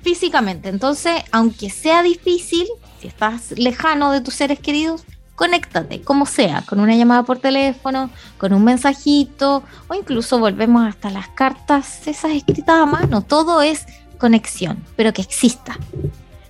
físicamente. 0.02 0.68
Entonces, 0.68 1.24
aunque 1.32 1.70
sea 1.70 2.04
difícil, 2.04 2.68
si 3.00 3.08
estás 3.08 3.52
lejano 3.52 4.12
de 4.12 4.20
tus 4.20 4.34
seres 4.34 4.60
queridos, 4.60 5.06
conéctate, 5.40 6.02
como 6.02 6.26
sea, 6.26 6.64
con 6.68 6.82
una 6.82 6.98
llamada 6.98 7.24
por 7.24 7.40
teléfono, 7.40 8.10
con 8.38 8.52
un 8.52 8.62
mensajito, 8.62 9.64
o 9.88 9.94
incluso 9.94 10.38
volvemos 10.38 10.86
hasta 10.86 11.10
las 11.10 11.30
cartas, 11.30 12.06
esas 12.10 12.32
escritas 12.32 12.76
a 12.76 12.86
mano, 12.86 13.22
todo 13.22 13.62
es 13.62 13.86
conexión, 14.18 14.84
pero 14.98 15.14
que 15.14 15.22
exista. 15.22 15.78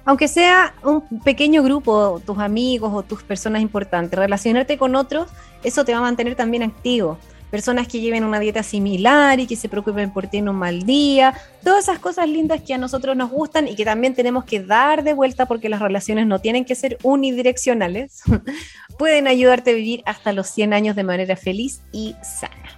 Aunque 0.05 0.27
sea 0.27 0.73
un 0.81 1.03
pequeño 1.23 1.61
grupo, 1.61 2.19
tus 2.25 2.39
amigos 2.39 2.91
o 2.91 3.03
tus 3.03 3.21
personas 3.21 3.61
importantes, 3.61 4.17
relacionarte 4.17 4.79
con 4.79 4.95
otros, 4.95 5.27
eso 5.63 5.85
te 5.85 5.91
va 5.91 5.99
a 5.99 6.01
mantener 6.01 6.33
también 6.33 6.63
activo 6.63 7.19
personas 7.49 7.87
que 7.87 7.99
lleven 7.99 8.23
una 8.23 8.39
dieta 8.39 8.63
similar 8.63 9.39
y 9.39 9.47
que 9.47 9.55
se 9.55 9.69
preocupen 9.69 10.11
por 10.11 10.29
en 10.31 10.49
un 10.49 10.55
mal 10.55 10.83
día, 10.83 11.33
todas 11.63 11.85
esas 11.85 11.99
cosas 11.99 12.29
lindas 12.29 12.61
que 12.61 12.73
a 12.73 12.77
nosotros 12.77 13.15
nos 13.15 13.31
gustan 13.31 13.67
y 13.67 13.75
que 13.75 13.85
también 13.85 14.13
tenemos 14.13 14.45
que 14.45 14.59
dar 14.61 15.03
de 15.03 15.13
vuelta 15.13 15.47
porque 15.47 15.69
las 15.69 15.81
relaciones 15.81 16.27
no 16.27 16.39
tienen 16.39 16.65
que 16.65 16.75
ser 16.75 16.97
unidireccionales, 17.03 18.21
pueden 18.97 19.27
ayudarte 19.27 19.71
a 19.71 19.73
vivir 19.73 20.03
hasta 20.05 20.33
los 20.33 20.47
100 20.47 20.73
años 20.73 20.95
de 20.95 21.03
manera 21.03 21.35
feliz 21.35 21.81
y 21.91 22.15
sana. 22.21 22.77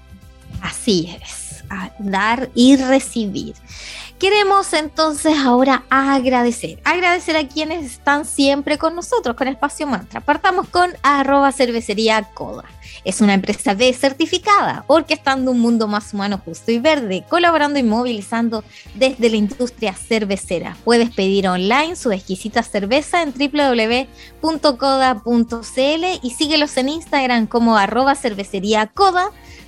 Así 0.61 1.17
es, 1.21 1.63
dar 1.99 2.49
y 2.55 2.77
recibir. 2.77 3.55
Queremos 4.21 4.71
entonces 4.73 5.35
ahora 5.35 5.83
agradecer, 5.89 6.79
agradecer 6.83 7.35
a 7.35 7.47
quienes 7.47 7.83
están 7.83 8.23
siempre 8.23 8.77
con 8.77 8.93
nosotros, 8.93 9.35
con 9.35 9.47
Espacio 9.47 9.87
Mantra. 9.87 10.21
Partamos 10.21 10.67
con 10.67 10.91
arroba 11.01 11.51
cervecería. 11.51 12.29
Es 13.03 13.19
una 13.19 13.33
empresa 13.33 13.73
B 13.73 13.91
certificada, 13.93 14.85
orquestando 14.85 15.49
un 15.49 15.59
mundo 15.59 15.87
más 15.87 16.13
humano, 16.13 16.39
justo 16.45 16.71
y 16.71 16.77
verde, 16.77 17.23
colaborando 17.29 17.79
y 17.79 17.83
movilizando 17.83 18.63
desde 18.93 19.27
la 19.27 19.37
industria 19.37 19.93
cervecera. 19.93 20.77
Puedes 20.83 21.09
pedir 21.09 21.47
online 21.47 21.95
su 21.95 22.11
exquisita 22.11 22.61
cerveza 22.61 23.23
en 23.23 23.33
www.coda.cl 23.33 24.59
y 26.21 26.29
síguelos 26.29 26.77
en 26.77 26.89
Instagram 26.89 27.47
como 27.47 27.75
arroba 27.75 28.13
cervecería 28.13 28.85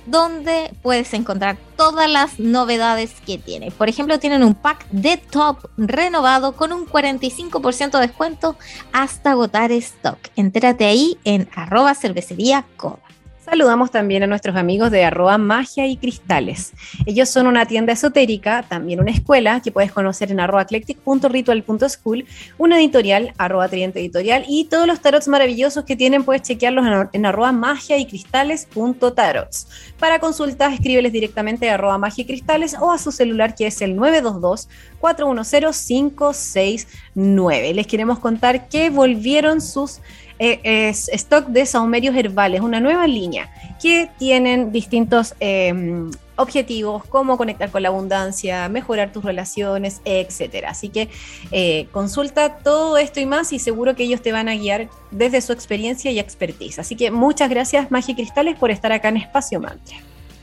donde 0.06 0.72
puedes 0.82 1.12
encontrar 1.14 1.56
todas 1.76 2.10
las 2.10 2.38
novedades 2.38 3.14
que 3.26 3.38
tiene. 3.38 3.70
Por 3.70 3.88
ejemplo, 3.88 4.18
tienen 4.18 4.42
un 4.42 4.54
pack 4.54 4.86
de 4.90 5.16
top 5.16 5.58
renovado 5.76 6.52
con 6.52 6.72
un 6.72 6.86
45% 6.86 7.90
de 7.90 8.06
descuento 8.06 8.56
hasta 8.92 9.32
agotar 9.32 9.72
stock. 9.72 10.18
Entérate 10.36 10.84
ahí 10.84 11.18
en 11.24 11.48
arroba 11.54 11.94
cervecería 11.94 12.64
Coda. 12.76 13.03
Saludamos 13.44 13.90
también 13.90 14.22
a 14.22 14.26
nuestros 14.26 14.56
amigos 14.56 14.90
de 14.90 15.04
arroba 15.04 15.36
magia 15.36 15.86
y 15.86 15.98
cristales. 15.98 16.72
Ellos 17.04 17.28
son 17.28 17.46
una 17.46 17.66
tienda 17.66 17.92
esotérica, 17.92 18.62
también 18.62 19.00
una 19.00 19.10
escuela 19.10 19.60
que 19.60 19.70
puedes 19.70 19.92
conocer 19.92 20.30
en 20.30 20.40
arroba 20.40 20.62
eclectic.ritual.school, 20.62 22.24
una 22.56 22.78
editorial, 22.78 23.34
arroba 23.36 23.68
triente 23.68 24.00
editorial 24.00 24.46
y 24.48 24.64
todos 24.64 24.86
los 24.86 25.00
tarots 25.00 25.28
maravillosos 25.28 25.84
que 25.84 25.94
tienen 25.94 26.24
puedes 26.24 26.40
chequearlos 26.40 26.86
en, 27.12 27.26
arroba 27.26 27.52
magia 27.52 27.98
y 27.98 28.06
cristales.tarots. 28.06 29.68
Para 29.98 30.20
consultas, 30.20 30.72
escríbeles 30.72 31.12
directamente 31.12 31.68
a 31.68 31.74
arroba 31.74 31.98
magia 31.98 32.22
y 32.22 32.26
cristales 32.26 32.74
o 32.80 32.92
a 32.92 32.98
su 32.98 33.12
celular 33.12 33.54
que 33.54 33.66
es 33.66 33.82
el 33.82 33.94
922 33.94 34.70
410 35.00 35.84
569. 35.86 37.74
Les 37.74 37.86
queremos 37.86 38.18
contar 38.20 38.68
que 38.70 38.88
volvieron 38.88 39.60
sus 39.60 40.00
es 40.38 41.08
stock 41.08 41.46
de 41.46 41.66
saumerios 41.66 42.16
herbales, 42.16 42.60
una 42.60 42.80
nueva 42.80 43.06
línea 43.06 43.50
que 43.80 44.10
tienen 44.18 44.72
distintos 44.72 45.34
em, 45.40 46.10
objetivos, 46.36 47.04
como 47.04 47.36
conectar 47.36 47.70
con 47.70 47.82
la 47.82 47.88
abundancia, 47.88 48.68
mejorar 48.68 49.12
tus 49.12 49.24
relaciones, 49.24 50.00
etcétera. 50.04 50.70
Así 50.70 50.88
que 50.88 51.08
eh, 51.52 51.86
consulta 51.92 52.56
todo 52.58 52.96
esto 52.98 53.20
y 53.20 53.26
más 53.26 53.52
y 53.52 53.58
seguro 53.58 53.94
que 53.94 54.04
ellos 54.04 54.22
te 54.22 54.32
van 54.32 54.48
a 54.48 54.54
guiar 54.54 54.88
desde 55.10 55.40
su 55.40 55.52
experiencia 55.52 56.10
y 56.10 56.18
expertise. 56.18 56.78
Así 56.78 56.96
que 56.96 57.10
muchas 57.10 57.50
gracias, 57.50 57.90
Magia 57.90 58.14
Cristales, 58.14 58.56
por 58.58 58.70
estar 58.70 58.92
acá 58.92 59.08
en 59.08 59.18
Espacio 59.18 59.60
Mantra. 59.60 59.96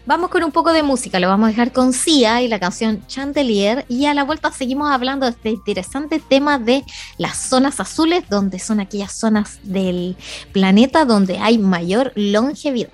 Vamos 0.05 0.29
con 0.29 0.43
un 0.43 0.51
poco 0.51 0.73
de 0.73 0.81
música, 0.81 1.19
lo 1.19 1.27
vamos 1.27 1.45
a 1.45 1.49
dejar 1.49 1.71
con 1.71 1.93
Sia 1.93 2.41
y 2.41 2.47
la 2.47 2.59
canción 2.59 3.05
Chandelier 3.07 3.85
y 3.87 4.07
a 4.07 4.13
la 4.13 4.23
vuelta 4.23 4.51
seguimos 4.51 4.91
hablando 4.91 5.25
de 5.25 5.31
este 5.31 5.49
interesante 5.51 6.19
tema 6.19 6.57
de 6.57 6.83
las 7.17 7.37
zonas 7.37 7.79
azules, 7.79 8.23
donde 8.27 8.57
son 8.57 8.79
aquellas 8.79 9.11
zonas 9.11 9.59
del 9.63 10.17
planeta 10.51 11.05
donde 11.05 11.37
hay 11.37 11.57
mayor 11.59 12.11
longevidad. 12.15 12.91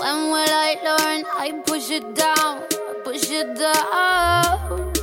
When 0.00 0.30
will 0.30 0.48
I 0.48 0.76
learn? 0.84 1.24
I 1.38 1.52
push 1.66 1.90
it 1.90 2.14
down, 2.14 2.62
push 3.04 3.30
it 3.30 3.58
down. 3.58 4.97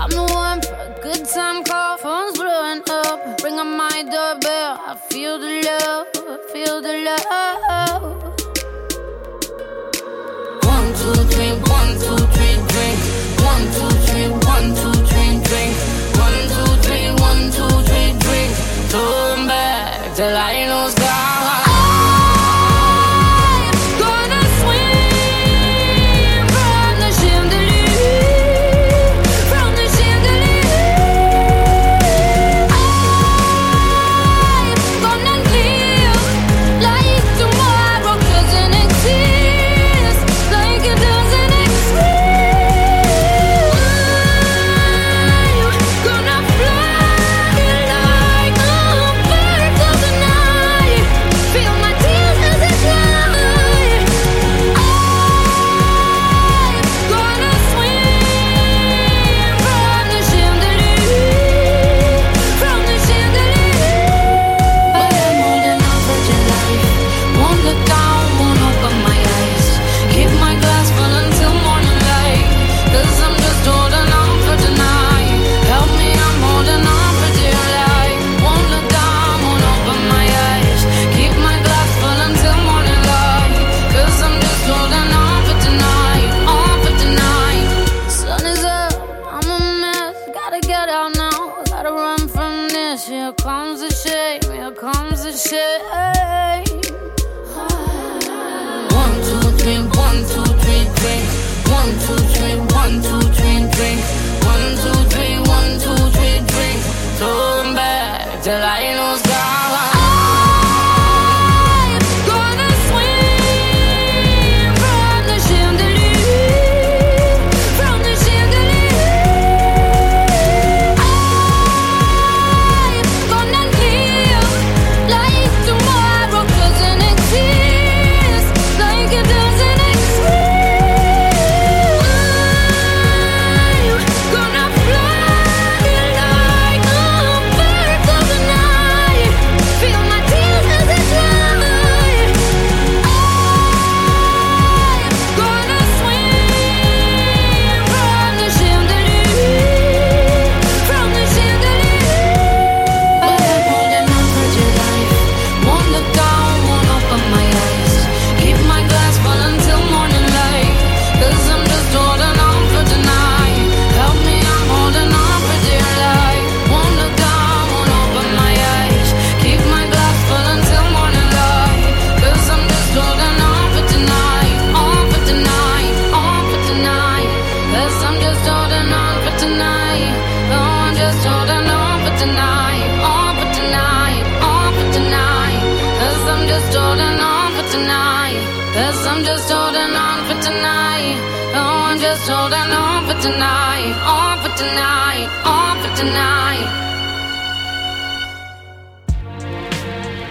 I'm 0.00 0.10
the 0.10 0.22
one 0.22 0.62
for 0.62 0.74
a 0.74 1.00
good 1.02 1.24
time 1.26 1.64
call, 1.64 1.98
phone's 1.98 2.38
blowing 2.38 2.82
up. 2.88 3.42
Ring 3.42 3.58
on 3.58 3.76
my 3.76 4.04
doorbell, 4.04 4.78
I 4.86 4.96
feel 5.10 5.40
the 5.40 5.60
love, 5.66 6.06
feel 6.52 6.80
the 6.80 6.94
love. 7.02 8.37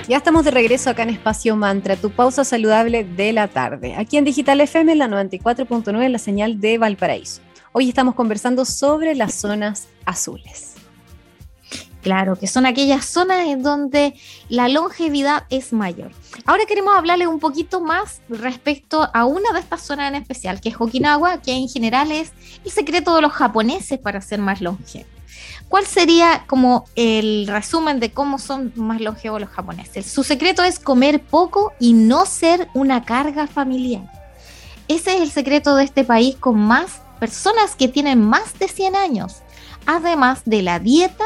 Ya 0.07 0.15
estamos 0.15 0.45
de 0.45 0.51
regreso 0.51 0.89
acá 0.89 1.03
en 1.03 1.09
Espacio 1.09 1.57
Mantra, 1.57 1.97
tu 1.97 2.11
pausa 2.11 2.45
saludable 2.45 3.03
de 3.03 3.33
la 3.33 3.49
tarde. 3.49 3.95
Aquí 3.97 4.15
en 4.15 4.23
Digital 4.23 4.61
FM, 4.61 4.95
la 4.95 5.09
94.9, 5.09 6.07
la 6.07 6.17
señal 6.17 6.61
de 6.61 6.77
Valparaíso. 6.77 7.41
Hoy 7.73 7.89
estamos 7.89 8.15
conversando 8.15 8.63
sobre 8.63 9.15
las 9.15 9.33
zonas 9.33 9.89
azules. 10.05 10.76
Claro, 12.01 12.35
que 12.35 12.47
son 12.47 12.65
aquellas 12.65 13.05
zonas 13.05 13.47
en 13.47 13.63
donde 13.63 14.13
la 14.49 14.69
longevidad 14.69 15.43
es 15.49 15.73
mayor. 15.73 16.11
Ahora 16.45 16.65
queremos 16.65 16.95
hablarle 16.95 17.27
un 17.27 17.39
poquito 17.39 17.81
más 17.81 18.21
respecto 18.29 19.09
a 19.13 19.25
una 19.25 19.51
de 19.51 19.59
estas 19.59 19.81
zonas 19.81 20.09
en 20.09 20.15
especial, 20.15 20.61
que 20.61 20.69
es 20.69 20.75
Okinawa, 20.79 21.41
que 21.41 21.53
en 21.53 21.67
general 21.67 22.11
es 22.11 22.31
el 22.63 22.71
secreto 22.71 23.15
de 23.15 23.21
los 23.21 23.33
japoneses 23.33 23.99
para 23.99 24.21
ser 24.21 24.39
más 24.39 24.61
longevos. 24.61 25.07
¿Cuál 25.67 25.85
sería 25.85 26.45
como 26.47 26.85
el 26.95 27.45
resumen 27.47 27.99
de 27.99 28.11
cómo 28.11 28.39
son 28.39 28.71
más 28.75 29.01
longevos 29.01 29.41
los 29.41 29.49
japoneses? 29.49 30.05
Su 30.05 30.23
secreto 30.23 30.63
es 30.63 30.79
comer 30.79 31.21
poco 31.21 31.73
y 31.79 31.91
no 31.93 32.25
ser 32.25 32.69
una 32.73 33.03
carga 33.03 33.47
familiar. 33.47 34.09
Ese 34.87 35.15
es 35.15 35.21
el 35.21 35.31
secreto 35.31 35.75
de 35.75 35.83
este 35.83 36.05
país 36.05 36.37
con 36.37 36.57
más 36.57 37.01
personas 37.19 37.75
que 37.75 37.89
tienen 37.89 38.21
más 38.21 38.57
de 38.59 38.69
100 38.69 38.95
años. 38.95 39.37
Además 39.85 40.43
de 40.45 40.61
la 40.61 40.79
dieta 40.79 41.25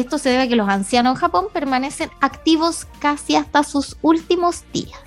esto 0.00 0.18
se 0.18 0.30
debe 0.30 0.42
a 0.42 0.48
que 0.48 0.56
los 0.56 0.68
ancianos 0.68 1.14
en 1.14 1.20
Japón 1.20 1.46
permanecen 1.52 2.10
activos 2.20 2.86
casi 2.98 3.36
hasta 3.36 3.62
sus 3.62 3.96
últimos 4.02 4.64
días. 4.72 4.98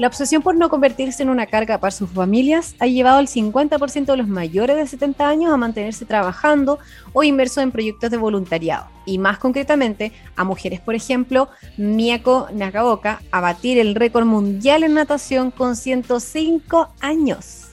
La 0.00 0.06
obsesión 0.06 0.40
por 0.40 0.56
no 0.56 0.70
convertirse 0.70 1.22
en 1.22 1.28
una 1.28 1.44
carga 1.44 1.76
para 1.76 1.90
sus 1.90 2.08
familias 2.08 2.74
ha 2.78 2.86
llevado 2.86 3.18
al 3.18 3.28
50% 3.28 4.06
de 4.06 4.16
los 4.16 4.28
mayores 4.28 4.76
de 4.76 4.86
70 4.86 5.28
años 5.28 5.52
a 5.52 5.58
mantenerse 5.58 6.06
trabajando 6.06 6.78
o 7.12 7.22
inmersos 7.22 7.62
en 7.62 7.70
proyectos 7.70 8.10
de 8.10 8.16
voluntariado. 8.16 8.86
Y 9.04 9.18
más 9.18 9.36
concretamente, 9.36 10.12
a 10.36 10.44
mujeres, 10.44 10.80
por 10.80 10.94
ejemplo, 10.94 11.50
Miyako 11.76 12.48
Nakaoka, 12.50 13.20
a 13.30 13.40
batir 13.42 13.78
el 13.78 13.94
récord 13.94 14.24
mundial 14.24 14.84
en 14.84 14.94
natación 14.94 15.50
con 15.50 15.76
105 15.76 16.88
años. 17.00 17.66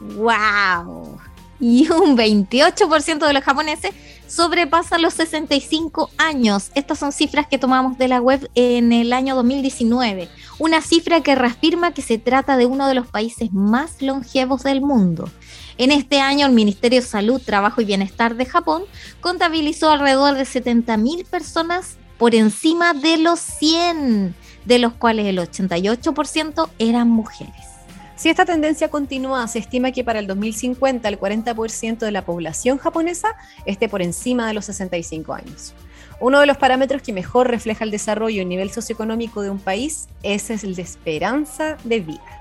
¡Wow! 0.00 1.20
Y 1.60 1.88
un 1.92 2.18
28% 2.18 3.26
de 3.28 3.32
los 3.32 3.44
japoneses 3.44 3.92
sobrepasa 4.26 4.98
los 4.98 5.14
65 5.14 6.10
años. 6.18 6.70
Estas 6.74 6.98
son 6.98 7.12
cifras 7.12 7.46
que 7.46 7.58
tomamos 7.58 7.98
de 7.98 8.08
la 8.08 8.20
web 8.20 8.50
en 8.54 8.92
el 8.92 9.12
año 9.12 9.34
2019. 9.34 10.28
Una 10.58 10.80
cifra 10.80 11.20
que 11.20 11.34
reafirma 11.34 11.92
que 11.92 12.02
se 12.02 12.18
trata 12.18 12.56
de 12.56 12.66
uno 12.66 12.88
de 12.88 12.94
los 12.94 13.06
países 13.06 13.52
más 13.52 14.02
longevos 14.02 14.62
del 14.62 14.80
mundo. 14.80 15.30
En 15.76 15.90
este 15.90 16.20
año, 16.20 16.46
el 16.46 16.52
Ministerio 16.52 17.00
de 17.00 17.06
Salud, 17.06 17.42
Trabajo 17.44 17.80
y 17.80 17.84
Bienestar 17.84 18.36
de 18.36 18.46
Japón 18.46 18.84
contabilizó 19.20 19.90
alrededor 19.90 20.34
de 20.34 20.44
70.000 20.44 21.26
personas 21.26 21.96
por 22.18 22.34
encima 22.34 22.94
de 22.94 23.18
los 23.18 23.40
100, 23.40 24.34
de 24.64 24.78
los 24.78 24.92
cuales 24.94 25.26
el 25.26 25.38
88% 25.38 26.68
eran 26.78 27.08
mujeres. 27.08 27.73
Si 28.16 28.28
esta 28.28 28.44
tendencia 28.44 28.88
continúa, 28.88 29.46
se 29.48 29.58
estima 29.58 29.90
que 29.90 30.04
para 30.04 30.20
el 30.20 30.26
2050 30.28 31.08
el 31.08 31.18
40% 31.18 31.98
de 31.98 32.12
la 32.12 32.24
población 32.24 32.78
japonesa 32.78 33.34
esté 33.66 33.88
por 33.88 34.02
encima 34.02 34.46
de 34.46 34.54
los 34.54 34.66
65 34.66 35.34
años. 35.34 35.74
Uno 36.20 36.38
de 36.38 36.46
los 36.46 36.56
parámetros 36.56 37.02
que 37.02 37.12
mejor 37.12 37.50
refleja 37.50 37.84
el 37.84 37.90
desarrollo 37.90 38.40
y 38.40 38.44
nivel 38.44 38.70
socioeconómico 38.70 39.42
de 39.42 39.50
un 39.50 39.58
país 39.58 40.06
es 40.22 40.48
el 40.50 40.76
de 40.76 40.82
esperanza 40.82 41.76
de 41.82 42.00
vida. 42.00 42.34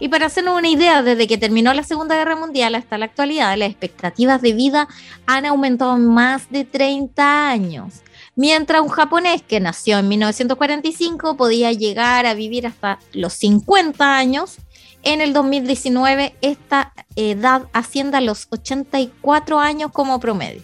Y 0.00 0.08
para 0.08 0.26
hacernos 0.26 0.56
una 0.56 0.68
idea, 0.68 1.02
desde 1.02 1.26
que 1.26 1.38
terminó 1.38 1.72
la 1.72 1.82
Segunda 1.82 2.16
Guerra 2.16 2.36
Mundial 2.36 2.74
hasta 2.74 2.98
la 2.98 3.06
actualidad, 3.06 3.56
las 3.56 3.70
expectativas 3.70 4.42
de 4.42 4.52
vida 4.52 4.86
han 5.26 5.46
aumentado 5.46 5.96
más 5.96 6.50
de 6.50 6.64
30 6.64 7.50
años. 7.50 8.02
Mientras 8.38 8.82
un 8.82 8.88
japonés 8.88 9.42
que 9.42 9.58
nació 9.58 9.98
en 9.98 10.06
1945 10.06 11.36
podía 11.36 11.72
llegar 11.72 12.24
a 12.24 12.34
vivir 12.34 12.68
hasta 12.68 13.00
los 13.12 13.32
50 13.32 14.16
años, 14.16 14.58
en 15.02 15.20
el 15.20 15.32
2019 15.32 16.36
esta 16.40 16.92
edad 17.16 17.66
asciende 17.72 18.16
a 18.16 18.20
los 18.20 18.46
84 18.50 19.58
años 19.58 19.90
como 19.90 20.20
promedio. 20.20 20.62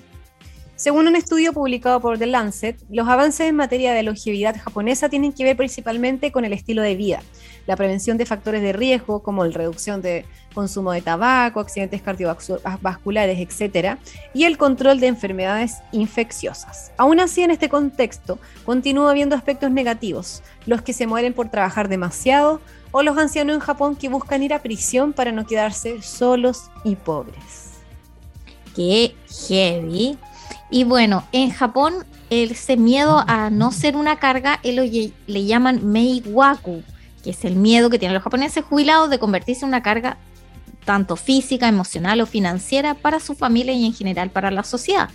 Según 0.77 1.09
un 1.09 1.17
estudio 1.17 1.53
publicado 1.53 2.01
por 2.01 2.17
The 2.17 2.29
Lancet, 2.29 2.81
los 2.91 3.09
avances 3.09 3.49
en 3.49 3.57
materia 3.57 3.93
de 3.93 4.05
longevidad 4.05 4.55
japonesa 4.55 5.09
tienen 5.09 5.33
que 5.33 5.43
ver 5.43 5.57
principalmente 5.57 6.31
con 6.31 6.45
el 6.45 6.53
estilo 6.53 6.81
de 6.81 6.95
vida, 6.95 7.25
la 7.67 7.77
prevención 7.77 8.17
de 8.19 8.27
factores 8.27 8.63
de 8.63 8.73
riesgo 8.73 9.23
como 9.23 9.45
la 9.45 9.53
reducción 9.53 10.03
de 10.03 10.25
consumo 10.55 10.93
de 10.93 11.03
tabaco, 11.03 11.61
accidentes 11.61 12.03
cardiovasculares, 12.03 13.39
etc., 13.39 13.99
y 14.33 14.45
el 14.45 14.57
control 14.57 15.01
de 15.01 15.09
enfermedades 15.09 15.79
infecciosas. 15.93 16.93
Aún 16.97 17.21
así, 17.21 17.43
en 17.43 17.51
este 17.51 17.69
contexto, 17.69 18.39
continúa 18.65 19.11
habiendo 19.11 19.35
aspectos 19.35 19.71
negativos, 19.71 20.43
los 20.67 20.83
que 20.83 20.93
se 20.93 21.07
mueren 21.07 21.33
por 21.33 21.49
trabajar 21.49 21.89
demasiado 21.89 22.61
o 22.93 23.03
los 23.03 23.19
ancianos 23.19 23.55
en 23.55 23.61
Japón 23.61 23.97
que 23.97 24.09
buscan 24.09 24.43
ir 24.43 24.55
a 24.55 24.63
prisión 24.63 25.13
para 25.13 25.33
no 25.33 25.47
quedarse 25.47 26.01
solos 26.03 26.71
y 26.85 26.95
pobres. 26.95 27.73
Qué 28.77 29.17
heavy. 29.49 30.19
Y 30.71 30.85
bueno, 30.85 31.25
en 31.33 31.51
Japón 31.51 32.05
ese 32.31 32.77
miedo 32.77 33.23
a 33.27 33.51
no 33.51 33.71
ser 33.71 33.97
una 33.97 34.19
carga, 34.19 34.61
él 34.63 35.13
le 35.27 35.45
llaman 35.45 35.85
meiwaku, 35.87 36.83
que 37.25 37.31
es 37.31 37.45
el 37.45 37.57
miedo 37.57 37.91
que 37.91 37.99
tienen 37.99 38.15
los 38.15 38.23
japoneses 38.23 38.65
jubilados 38.65 39.11
de 39.11 39.19
convertirse 39.19 39.65
en 39.65 39.71
una 39.71 39.83
carga 39.83 40.19
tanto 40.85 41.17
física, 41.17 41.67
emocional 41.67 42.21
o 42.21 42.27
financiera 42.27 42.95
para 42.95 43.19
su 43.19 43.35
familia 43.35 43.73
y 43.73 43.87
en 43.87 43.95
general 43.95 44.31
para 44.31 44.51
la 44.51 44.63
sociedad. 44.63 45.09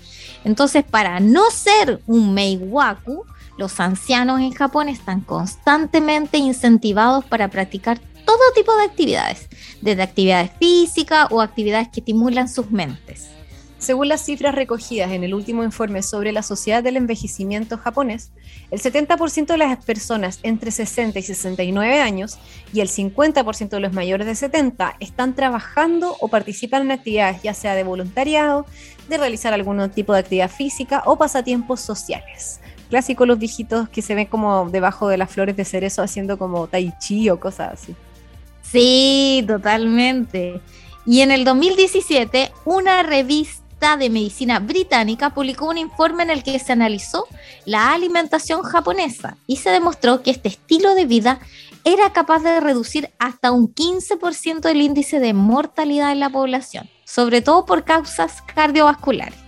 Entonces, 0.43 0.83
para 0.83 1.19
no 1.19 1.51
ser 1.51 2.01
un 2.07 2.33
meiwaku, 2.33 3.23
los 3.57 3.79
ancianos 3.79 4.41
en 4.41 4.51
Japón 4.51 4.89
están 4.89 5.21
constantemente 5.21 6.37
incentivados 6.37 7.23
para 7.25 7.49
practicar 7.49 7.99
todo 8.25 8.39
tipo 8.55 8.75
de 8.75 8.83
actividades, 8.83 9.47
desde 9.81 10.01
actividades 10.01 10.51
físicas 10.59 11.27
o 11.29 11.41
actividades 11.41 11.89
que 11.89 11.99
estimulan 11.99 12.49
sus 12.49 12.71
mentes. 12.71 13.38
Según 13.79 14.09
las 14.09 14.25
cifras 14.25 14.53
recogidas 14.53 15.11
en 15.11 15.23
el 15.23 15.33
último 15.33 15.63
informe 15.63 16.03
sobre 16.03 16.33
la 16.33 16.43
sociedad 16.43 16.83
del 16.83 16.97
envejecimiento 16.97 17.77
japonés, 17.77 18.29
el 18.71 18.81
70% 18.81 19.45
de 19.45 19.57
las 19.57 19.83
personas 19.85 20.39
entre 20.43 20.71
60 20.71 21.17
y 21.17 21.21
69 21.21 22.01
años 22.01 22.37
y 22.73 22.81
el 22.81 22.89
50% 22.89 23.69
de 23.69 23.79
los 23.79 23.93
mayores 23.93 24.27
de 24.27 24.35
70 24.35 24.97
están 24.99 25.33
trabajando 25.33 26.17
o 26.19 26.27
participan 26.27 26.81
en 26.81 26.91
actividades 26.91 27.41
ya 27.41 27.53
sea 27.53 27.73
de 27.73 27.83
voluntariado, 27.83 28.65
de 29.07 29.17
realizar 29.17 29.53
algún 29.53 29.89
tipo 29.91 30.11
de 30.11 30.19
actividad 30.19 30.51
física 30.51 31.01
o 31.05 31.17
pasatiempos 31.17 31.79
sociales. 31.79 32.59
Clásico 32.89 33.25
los 33.25 33.39
viejitos 33.39 33.87
que 33.87 34.01
se 34.01 34.13
ven 34.13 34.25
como 34.25 34.69
debajo 34.69 35.07
de 35.07 35.17
las 35.17 35.31
flores 35.31 35.55
de 35.55 35.63
cerezo 35.63 36.01
haciendo 36.01 36.37
como 36.37 36.67
tai 36.67 36.91
chi 36.99 37.29
o 37.29 37.39
cosas 37.39 37.75
así. 37.75 37.95
Sí, 38.61 39.45
totalmente. 39.47 40.59
Y 41.05 41.21
en 41.21 41.31
el 41.31 41.45
2017, 41.45 42.51
una 42.65 43.03
revista 43.03 43.58
de 43.79 44.09
Medicina 44.09 44.59
Británica 44.59 45.29
publicó 45.29 45.69
un 45.69 45.77
informe 45.77 46.23
en 46.23 46.29
el 46.29 46.43
que 46.43 46.59
se 46.59 46.73
analizó 46.73 47.25
la 47.65 47.93
alimentación 47.93 48.61
japonesa 48.61 49.37
y 49.47 49.55
se 49.55 49.69
demostró 49.69 50.21
que 50.21 50.31
este 50.31 50.49
estilo 50.49 50.95
de 50.95 51.05
vida 51.05 51.39
era 51.85 52.11
capaz 52.11 52.43
de 52.43 52.59
reducir 52.59 53.09
hasta 53.19 53.51
un 53.51 53.73
15% 53.73 54.69
el 54.69 54.81
índice 54.81 55.21
de 55.21 55.33
mortalidad 55.33 56.11
en 56.11 56.19
la 56.19 56.29
población, 56.29 56.89
sobre 57.05 57.41
todo 57.41 57.65
por 57.65 57.85
causas 57.85 58.41
cardiovasculares. 58.53 59.39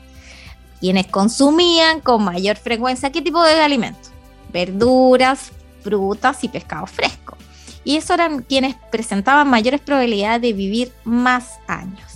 Quienes 0.79 1.07
consumían 1.07 1.99
con 1.99 2.23
mayor 2.23 2.55
frecuencia 2.55 3.11
qué 3.11 3.21
tipo 3.21 3.43
de 3.43 3.59
alimentos? 3.59 4.11
Verduras, 4.53 5.51
frutas 5.83 6.43
y 6.45 6.47
pescado 6.47 6.87
fresco. 6.87 7.37
Y 7.83 7.97
eso 7.97 8.13
eran 8.13 8.43
quienes 8.43 8.75
presentaban 8.91 9.49
mayores 9.49 9.81
probabilidades 9.81 10.41
de 10.41 10.53
vivir 10.53 10.93
más 11.03 11.59
años. 11.67 12.10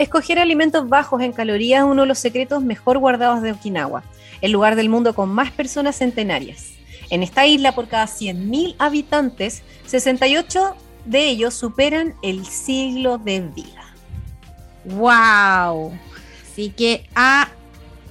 Escoger 0.00 0.38
alimentos 0.38 0.88
bajos 0.88 1.20
en 1.20 1.32
calorías 1.32 1.80
es 1.80 1.84
uno 1.84 2.00
de 2.00 2.08
los 2.08 2.18
secretos 2.18 2.62
mejor 2.62 2.96
guardados 2.96 3.42
de 3.42 3.52
Okinawa, 3.52 4.02
el 4.40 4.50
lugar 4.50 4.74
del 4.74 4.88
mundo 4.88 5.14
con 5.14 5.28
más 5.28 5.50
personas 5.50 5.98
centenarias. 5.98 6.70
En 7.10 7.22
esta 7.22 7.44
isla, 7.44 7.72
por 7.72 7.86
cada 7.86 8.06
100.000 8.06 8.76
habitantes, 8.78 9.62
68 9.84 10.74
de 11.04 11.28
ellos 11.28 11.52
superan 11.52 12.14
el 12.22 12.46
siglo 12.46 13.18
de 13.18 13.40
vida. 13.40 13.94
¡Wow! 14.86 15.92
Así 16.50 16.70
que 16.70 17.06
a 17.14 17.50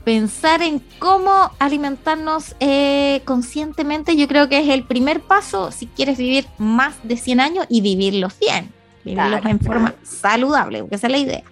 pensar 0.04 0.62
en 0.62 0.84
cómo 1.00 1.50
alimentarnos 1.58 2.56
eh, 2.60 3.24
conscientemente, 3.26 4.16
yo 4.16 4.28
creo 4.28 4.48
que 4.48 4.60
es 4.60 4.70
el 4.70 4.84
primer 4.84 5.22
paso 5.22 5.72
si 5.72 5.88
quieres 5.88 6.20
vivir 6.20 6.46
más 6.60 6.98
de 7.02 7.18
100 7.18 7.40
años 7.40 7.66
y 7.68 7.82
vivirlos 7.82 8.38
bien, 8.38 8.72
vivirlos 9.04 9.44
en 9.44 9.60
forma 9.60 9.96
saludable, 10.04 10.82
porque 10.82 10.98
esa 10.98 11.08
es 11.08 11.12
la 11.14 11.18
idea. 11.18 11.44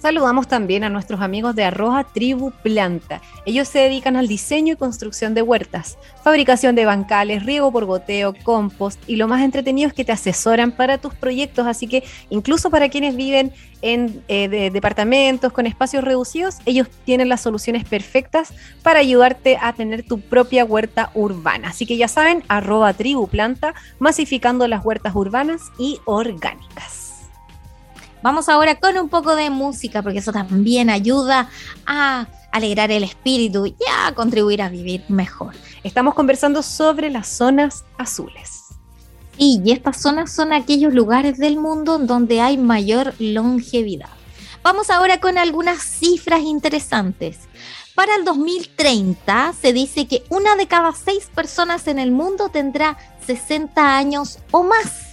Saludamos 0.00 0.48
también 0.48 0.82
a 0.82 0.88
nuestros 0.88 1.20
amigos 1.20 1.54
de 1.54 1.64
Arroja 1.64 2.04
Tribu 2.04 2.52
Planta. 2.62 3.20
Ellos 3.44 3.68
se 3.68 3.80
dedican 3.80 4.16
al 4.16 4.28
diseño 4.28 4.72
y 4.72 4.76
construcción 4.76 5.34
de 5.34 5.42
huertas, 5.42 5.98
fabricación 6.24 6.74
de 6.74 6.86
bancales, 6.86 7.44
riego 7.44 7.70
por 7.70 7.84
goteo, 7.84 8.34
compost 8.42 8.98
y 9.06 9.16
lo 9.16 9.28
más 9.28 9.42
entretenido 9.42 9.88
es 9.88 9.92
que 9.92 10.06
te 10.06 10.12
asesoran 10.12 10.72
para 10.72 10.96
tus 10.96 11.14
proyectos, 11.14 11.66
así 11.66 11.86
que 11.86 12.02
incluso 12.30 12.70
para 12.70 12.88
quienes 12.88 13.14
viven 13.14 13.52
en 13.82 14.24
eh, 14.28 14.70
departamentos 14.72 15.52
con 15.52 15.66
espacios 15.66 16.02
reducidos, 16.02 16.56
ellos 16.64 16.88
tienen 17.04 17.28
las 17.28 17.42
soluciones 17.42 17.84
perfectas 17.84 18.54
para 18.82 19.00
ayudarte 19.00 19.58
a 19.60 19.74
tener 19.74 20.02
tu 20.02 20.18
propia 20.18 20.64
huerta 20.64 21.10
urbana. 21.12 21.68
Así 21.68 21.84
que 21.84 21.98
ya 21.98 22.08
saben, 22.08 22.42
arroba 22.48 22.94
Tribu 22.94 23.28
Planta, 23.28 23.74
masificando 23.98 24.66
las 24.66 24.82
huertas 24.82 25.14
urbanas 25.14 25.60
y 25.78 25.98
orgánicas. 26.06 27.09
Vamos 28.22 28.48
ahora 28.48 28.74
con 28.74 28.96
un 28.98 29.08
poco 29.08 29.34
de 29.34 29.50
música, 29.50 30.02
porque 30.02 30.18
eso 30.18 30.32
también 30.32 30.90
ayuda 30.90 31.48
a 31.86 32.26
alegrar 32.52 32.90
el 32.90 33.04
espíritu 33.04 33.66
y 33.66 33.76
a 33.98 34.14
contribuir 34.14 34.60
a 34.62 34.68
vivir 34.68 35.04
mejor. 35.08 35.54
Estamos 35.84 36.14
conversando 36.14 36.62
sobre 36.62 37.10
las 37.10 37.28
zonas 37.28 37.84
azules. 37.98 38.64
y 39.42 39.72
estas 39.72 40.02
zonas 40.02 40.30
son 40.30 40.52
aquellos 40.52 40.92
lugares 40.92 41.38
del 41.38 41.56
mundo 41.56 41.96
donde 41.98 42.42
hay 42.42 42.58
mayor 42.58 43.14
longevidad. 43.18 44.10
Vamos 44.62 44.90
ahora 44.90 45.18
con 45.18 45.38
algunas 45.38 45.82
cifras 45.82 46.42
interesantes. 46.42 47.38
Para 47.94 48.16
el 48.16 48.24
2030 48.24 49.54
se 49.58 49.72
dice 49.72 50.06
que 50.06 50.24
una 50.28 50.56
de 50.56 50.66
cada 50.66 50.92
seis 50.92 51.30
personas 51.34 51.86
en 51.86 51.98
el 51.98 52.10
mundo 52.10 52.50
tendrá 52.50 52.98
60 53.26 53.96
años 53.96 54.38
o 54.50 54.62
más. 54.62 55.09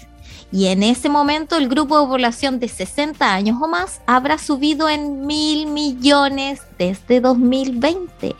Y 0.51 0.67
en 0.67 0.83
ese 0.83 1.09
momento 1.09 1.57
el 1.57 1.67
grupo 1.67 1.99
de 1.99 2.07
población 2.07 2.59
de 2.59 2.69
60 2.69 3.33
años 3.33 3.57
o 3.61 3.67
más 3.67 4.01
habrá 4.07 4.37
subido 4.37 4.87
en 4.89 5.25
mil 5.25 5.67
millones 5.67 6.61
desde 6.77 7.19
2020 7.19 8.35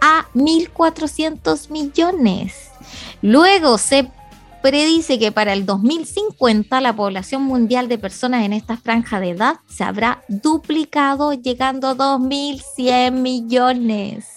a 0.00 0.26
1.400 0.34 1.70
millones. 1.70 2.70
Luego 3.22 3.78
se 3.78 4.10
predice 4.62 5.18
que 5.18 5.30
para 5.30 5.52
el 5.52 5.64
2050 5.66 6.80
la 6.80 6.96
población 6.96 7.42
mundial 7.42 7.86
de 7.86 7.98
personas 7.98 8.44
en 8.44 8.52
esta 8.52 8.76
franja 8.76 9.20
de 9.20 9.30
edad 9.30 9.56
se 9.68 9.84
habrá 9.84 10.24
duplicado 10.28 11.34
llegando 11.34 11.88
a 11.88 11.94
2.100 11.94 13.12
millones. 13.12 14.33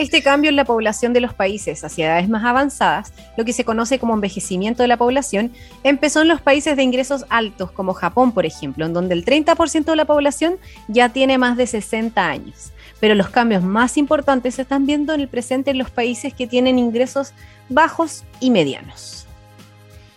Este 0.00 0.22
cambio 0.22 0.48
en 0.48 0.56
la 0.56 0.64
población 0.64 1.12
de 1.12 1.20
los 1.20 1.34
países 1.34 1.84
hacia 1.84 2.06
edades 2.06 2.26
más 2.26 2.42
avanzadas, 2.42 3.12
lo 3.36 3.44
que 3.44 3.52
se 3.52 3.66
conoce 3.66 3.98
como 3.98 4.14
envejecimiento 4.14 4.82
de 4.82 4.88
la 4.88 4.96
población, 4.96 5.52
empezó 5.84 6.22
en 6.22 6.28
los 6.28 6.40
países 6.40 6.74
de 6.74 6.82
ingresos 6.82 7.26
altos, 7.28 7.70
como 7.70 7.92
Japón, 7.92 8.32
por 8.32 8.46
ejemplo, 8.46 8.86
en 8.86 8.94
donde 8.94 9.12
el 9.12 9.26
30% 9.26 9.84
de 9.84 9.96
la 9.96 10.06
población 10.06 10.56
ya 10.88 11.10
tiene 11.10 11.36
más 11.36 11.58
de 11.58 11.66
60 11.66 12.26
años. 12.26 12.72
Pero 12.98 13.14
los 13.14 13.28
cambios 13.28 13.62
más 13.62 13.98
importantes 13.98 14.54
se 14.54 14.62
están 14.62 14.86
viendo 14.86 15.12
en 15.12 15.20
el 15.20 15.28
presente 15.28 15.70
en 15.70 15.76
los 15.76 15.90
países 15.90 16.32
que 16.32 16.46
tienen 16.46 16.78
ingresos 16.78 17.34
bajos 17.68 18.24
y 18.40 18.50
medianos. 18.50 19.26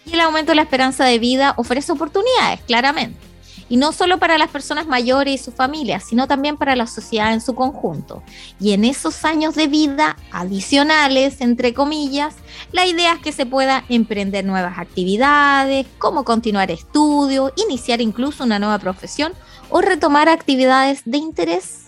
Y 0.06 0.14
el 0.14 0.22
aumento 0.22 0.54
de 0.54 0.56
la 0.56 0.62
esperanza 0.62 1.04
de 1.04 1.20
vida 1.20 1.56
ofrece 1.58 1.92
oportunidades, 1.92 2.62
claramente 2.62 3.33
y 3.74 3.78
no 3.78 3.92
solo 3.92 4.20
para 4.20 4.38
las 4.38 4.52
personas 4.52 4.86
mayores 4.86 5.34
y 5.34 5.44
sus 5.44 5.56
familias, 5.56 6.04
sino 6.04 6.28
también 6.28 6.58
para 6.58 6.76
la 6.76 6.86
sociedad 6.86 7.34
en 7.34 7.42
su 7.42 7.56
conjunto. 7.56 8.22
Y 8.60 8.74
en 8.74 8.86
esos 8.86 9.26
años 9.26 9.56
de 9.56 9.66
vida 9.66 10.16
adicionales, 10.32 11.42
entre 11.42 11.74
comillas, 11.74 12.36
la 12.72 12.86
idea 12.86 13.14
es 13.14 13.20
que 13.22 13.32
se 13.32 13.48
pueda 13.48 13.84
emprender 13.90 14.46
nuevas 14.46 14.78
actividades, 14.78 15.88
como 15.98 16.24
continuar 16.24 16.70
estudios, 16.70 17.52
iniciar 17.56 18.00
incluso 18.00 18.44
una 18.44 18.60
nueva 18.60 18.78
profesión 18.78 19.34
o 19.72 19.82
retomar 19.82 20.30
actividades 20.30 21.02
de 21.06 21.18
interés. 21.18 21.88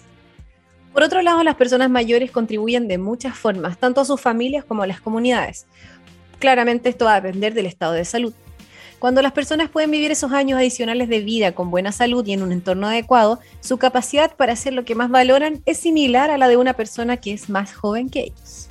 Por 0.92 1.04
otro 1.04 1.22
lado, 1.22 1.44
las 1.44 1.54
personas 1.54 1.92
mayores 1.92 2.32
contribuyen 2.32 2.88
de 2.88 2.98
muchas 2.98 3.38
formas, 3.38 3.78
tanto 3.78 4.02
a 4.02 4.06
sus 4.06 4.20
familias 4.20 4.66
como 4.66 4.82
a 4.82 4.88
las 4.88 5.02
comunidades. 5.02 5.68
Claramente 6.40 6.90
esto 6.90 7.06
va 7.06 7.14
a 7.14 7.22
depender 7.22 7.54
del 7.54 7.68
estado 7.68 7.94
de 7.94 8.06
salud. 8.06 8.34
Cuando 9.06 9.22
las 9.22 9.34
personas 9.34 9.70
pueden 9.70 9.92
vivir 9.92 10.10
esos 10.10 10.32
años 10.32 10.58
adicionales 10.58 11.08
de 11.10 11.20
vida 11.20 11.52
con 11.52 11.70
buena 11.70 11.92
salud 11.92 12.26
y 12.26 12.34
en 12.34 12.42
un 12.42 12.52
entorno 12.52 12.88
adecuado, 12.88 13.40
su 13.60 13.78
capacidad 13.78 14.36
para 14.36 14.54
hacer 14.54 14.74
lo 14.74 14.84
que 14.84 14.96
más 14.96 15.12
valoran 15.12 15.62
es 15.68 15.78
similar 15.78 16.32
a 16.32 16.40
la 16.40 16.48
de 16.48 16.58
una 16.58 16.74
persona 16.74 17.18
que 17.18 17.32
es 17.32 17.48
más 17.48 17.76
joven 17.76 18.10
que 18.10 18.22
ellos. 18.22 18.68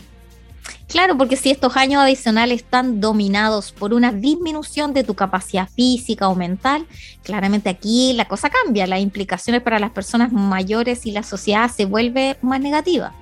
Claro, 0.89 1.17
porque 1.17 1.37
si 1.37 1.53
estos 1.53 1.77
años 1.77 2.03
adicionales 2.03 2.63
están 2.63 3.01
dominados 3.01 3.71
por 3.71 3.95
una 3.95 4.11
disminución 4.11 4.93
de 4.93 5.05
tu 5.05 5.15
capacidad 5.15 5.69
física 5.69 6.27
o 6.27 6.35
mental, 6.35 6.85
claramente 7.23 7.69
aquí 7.69 8.13
la 8.15 8.25
cosa 8.25 8.51
cambia, 8.51 8.89
las 8.89 9.03
implicaciones 9.03 9.63
para 9.63 9.79
las 9.79 9.93
personas 9.93 10.33
mayores 10.33 11.07
y 11.07 11.13
la 11.13 11.23
sociedad 11.23 11.71
se 11.71 11.85
vuelve 11.85 12.39
más 12.43 12.61
negativa. 12.61 13.15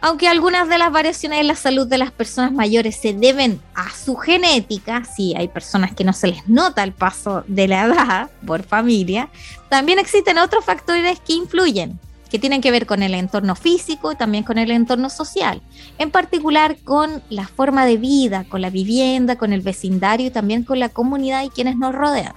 Aunque 0.00 0.28
algunas 0.28 0.68
de 0.68 0.78
las 0.78 0.92
variaciones 0.92 1.40
en 1.40 1.48
la 1.48 1.56
salud 1.56 1.86
de 1.88 1.98
las 1.98 2.12
personas 2.12 2.52
mayores 2.52 2.96
se 2.96 3.14
deben 3.14 3.60
a 3.74 3.90
su 3.90 4.14
genética, 4.14 5.04
sí, 5.04 5.34
hay 5.36 5.48
personas 5.48 5.92
que 5.92 6.04
no 6.04 6.12
se 6.12 6.28
les 6.28 6.48
nota 6.48 6.84
el 6.84 6.92
paso 6.92 7.42
de 7.48 7.66
la 7.66 7.84
edad 7.84 8.30
por 8.46 8.62
familia, 8.62 9.28
también 9.68 9.98
existen 9.98 10.38
otros 10.38 10.64
factores 10.64 11.18
que 11.20 11.32
influyen. 11.32 11.98
que 12.30 12.38
tienen 12.38 12.60
que 12.60 12.70
ver 12.70 12.84
con 12.84 13.02
el 13.02 13.14
entorno 13.14 13.54
físico 13.54 14.12
y 14.12 14.14
también 14.14 14.44
con 14.44 14.58
el 14.58 14.70
entorno 14.70 15.08
social, 15.08 15.62
en 15.96 16.10
particular 16.10 16.76
con 16.84 17.22
la 17.30 17.48
forma 17.48 17.86
de 17.86 17.96
vida, 17.96 18.44
con 18.44 18.60
la 18.60 18.68
vivienda, 18.68 19.36
con 19.36 19.54
el 19.54 19.62
vecindario 19.62 20.26
y 20.26 20.30
también 20.30 20.62
con 20.62 20.78
la 20.78 20.90
comunidad 20.90 21.44
y 21.44 21.48
quienes 21.48 21.76
nos 21.76 21.94
rodean. 21.94 22.34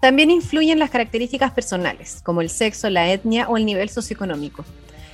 También 0.00 0.30
influyen 0.30 0.78
las 0.78 0.88
características 0.88 1.52
personales, 1.52 2.22
como 2.24 2.40
el 2.40 2.48
sexo, 2.48 2.88
la 2.88 3.12
etnia 3.12 3.48
o 3.50 3.58
el 3.58 3.66
nivel 3.66 3.90
socioeconómico, 3.90 4.64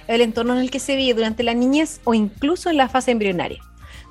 el 0.08 0.22
entorno 0.22 0.54
en 0.54 0.60
el 0.60 0.70
que 0.70 0.80
se 0.80 0.96
vive 0.96 1.14
durante 1.14 1.42
la 1.42 1.54
niñez 1.54 2.00
o 2.04 2.14
incluso 2.14 2.70
en 2.70 2.78
la 2.78 2.88
fase 2.88 3.12
embrionaria. 3.12 3.62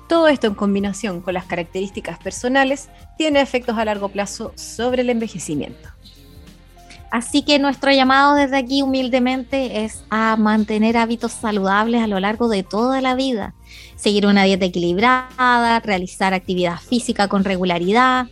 Todo 0.08 0.28
esto 0.28 0.46
en 0.46 0.54
combinación 0.54 1.20
con 1.20 1.34
las 1.34 1.44
características 1.44 2.18
personales 2.18 2.88
tiene 3.18 3.42
efectos 3.42 3.76
a 3.76 3.84
largo 3.84 4.08
plazo 4.08 4.52
sobre 4.56 5.02
el 5.02 5.10
envejecimiento. 5.10 5.90
Así 7.10 7.42
que 7.42 7.58
nuestro 7.58 7.90
llamado 7.90 8.34
desde 8.34 8.58
aquí 8.58 8.82
humildemente 8.82 9.84
es 9.84 10.04
a 10.10 10.36
mantener 10.36 10.96
hábitos 10.96 11.32
saludables 11.32 12.02
a 12.02 12.06
lo 12.06 12.20
largo 12.20 12.48
de 12.48 12.62
toda 12.62 13.00
la 13.00 13.14
vida. 13.14 13.54
Seguir 13.96 14.26
una 14.26 14.44
dieta 14.44 14.66
equilibrada, 14.66 15.80
realizar 15.80 16.34
actividad 16.34 16.78
física 16.78 17.28
con 17.28 17.44
regularidad, 17.44 18.28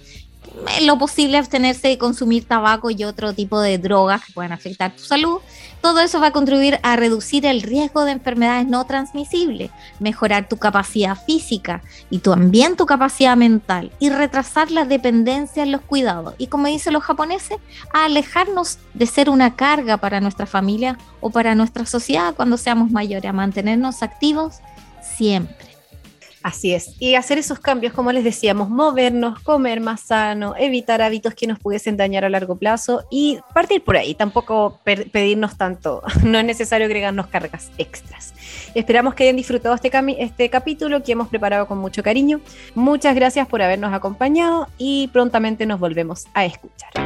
lo 0.83 0.99
posible 0.99 1.38
abstenerse 1.38 1.88
de 1.88 1.99
consumir 1.99 2.47
tabaco 2.47 2.90
y 2.90 3.05
otro 3.05 3.33
tipo 3.33 3.61
de 3.61 3.79
drogas 3.79 4.25
que 4.25 4.33
puedan 4.33 4.53
afectar 4.53 4.95
tu 4.95 5.03
salud. 5.03 5.38
Todo 5.81 6.01
eso 6.01 6.21
va 6.21 6.29
a 6.29 6.33
contribuir 6.33 6.81
a 6.83 6.97
reducir 6.97 7.47
el 7.47 7.62
riesgo 7.62 8.05
de 8.05 8.12
enfermedades 8.12 8.66
no 8.66 8.85
transmisibles, 8.87 9.71
mejorar 10.01 10.49
tu 10.49 10.57
capacidad 10.57 11.16
física 11.16 11.83
y 12.11 12.19
también 12.19 12.77
tu 12.77 12.87
capacidad 12.87 13.37
mental 13.37 13.92
y 13.99 14.09
retrasar 14.11 14.71
la 14.71 14.85
dependencia 14.85 15.62
en 15.62 15.73
los 15.73 15.83
cuidados. 15.83 16.35
Y 16.38 16.49
como 16.49 16.66
dicen 16.66 16.92
los 16.92 17.05
japoneses, 17.05 17.59
a 17.92 18.07
alejarnos 18.07 18.79
de 18.95 19.07
ser 19.07 19.31
una 19.31 19.55
carga 19.55 19.99
para 19.99 20.21
nuestra 20.21 20.47
familia 20.47 20.99
o 21.21 21.31
para 21.31 21.55
nuestra 21.55 21.87
sociedad 21.87 22.35
cuando 22.35 22.57
seamos 22.57 22.90
mayores, 22.90 23.29
a 23.29 23.33
mantenernos 23.33 24.03
activos 24.03 24.57
siempre. 25.16 25.65
Así 26.46 26.72
es. 26.72 26.94
Y 27.00 27.16
hacer 27.16 27.38
esos 27.38 27.59
cambios, 27.59 27.92
como 27.92 28.12
les 28.12 28.22
decíamos, 28.22 28.70
movernos, 28.70 29.40
comer 29.40 29.80
más 29.80 30.02
sano, 30.02 30.54
evitar 30.56 31.02
hábitos 31.02 31.35
que 31.35 31.48
nos 31.48 31.59
pudiesen 31.59 31.96
dañar 31.96 32.24
a 32.24 32.28
largo 32.28 32.54
plazo 32.54 33.02
y 33.11 33.40
partir 33.52 33.82
por 33.82 33.96
ahí. 33.96 34.14
Tampoco 34.14 34.78
pedirnos 34.85 35.59
tanto. 35.59 36.02
No 36.22 36.38
es 36.38 36.44
necesario 36.44 36.87
agregarnos 36.87 37.26
cargas 37.26 37.72
extras. 37.78 38.32
Esperamos 38.74 39.14
que 39.14 39.24
hayan 39.24 39.35
disfrutado 39.35 39.74
este, 39.74 39.90
este 40.22 40.48
capítulo 40.48 41.02
que 41.02 41.12
hemos 41.12 41.26
preparado 41.26 41.66
con 41.66 41.78
mucho 41.78 42.04
cariño. 42.04 42.40
Muchas 42.76 43.16
gracias 43.16 43.48
por 43.48 43.61
habernos 43.61 43.92
acompañado 43.92 44.68
y 44.78 45.09
prontamente 45.09 45.66
nos 45.66 45.80
volvemos 45.80 46.26
a 46.32 46.44
escuchar. 46.44 47.06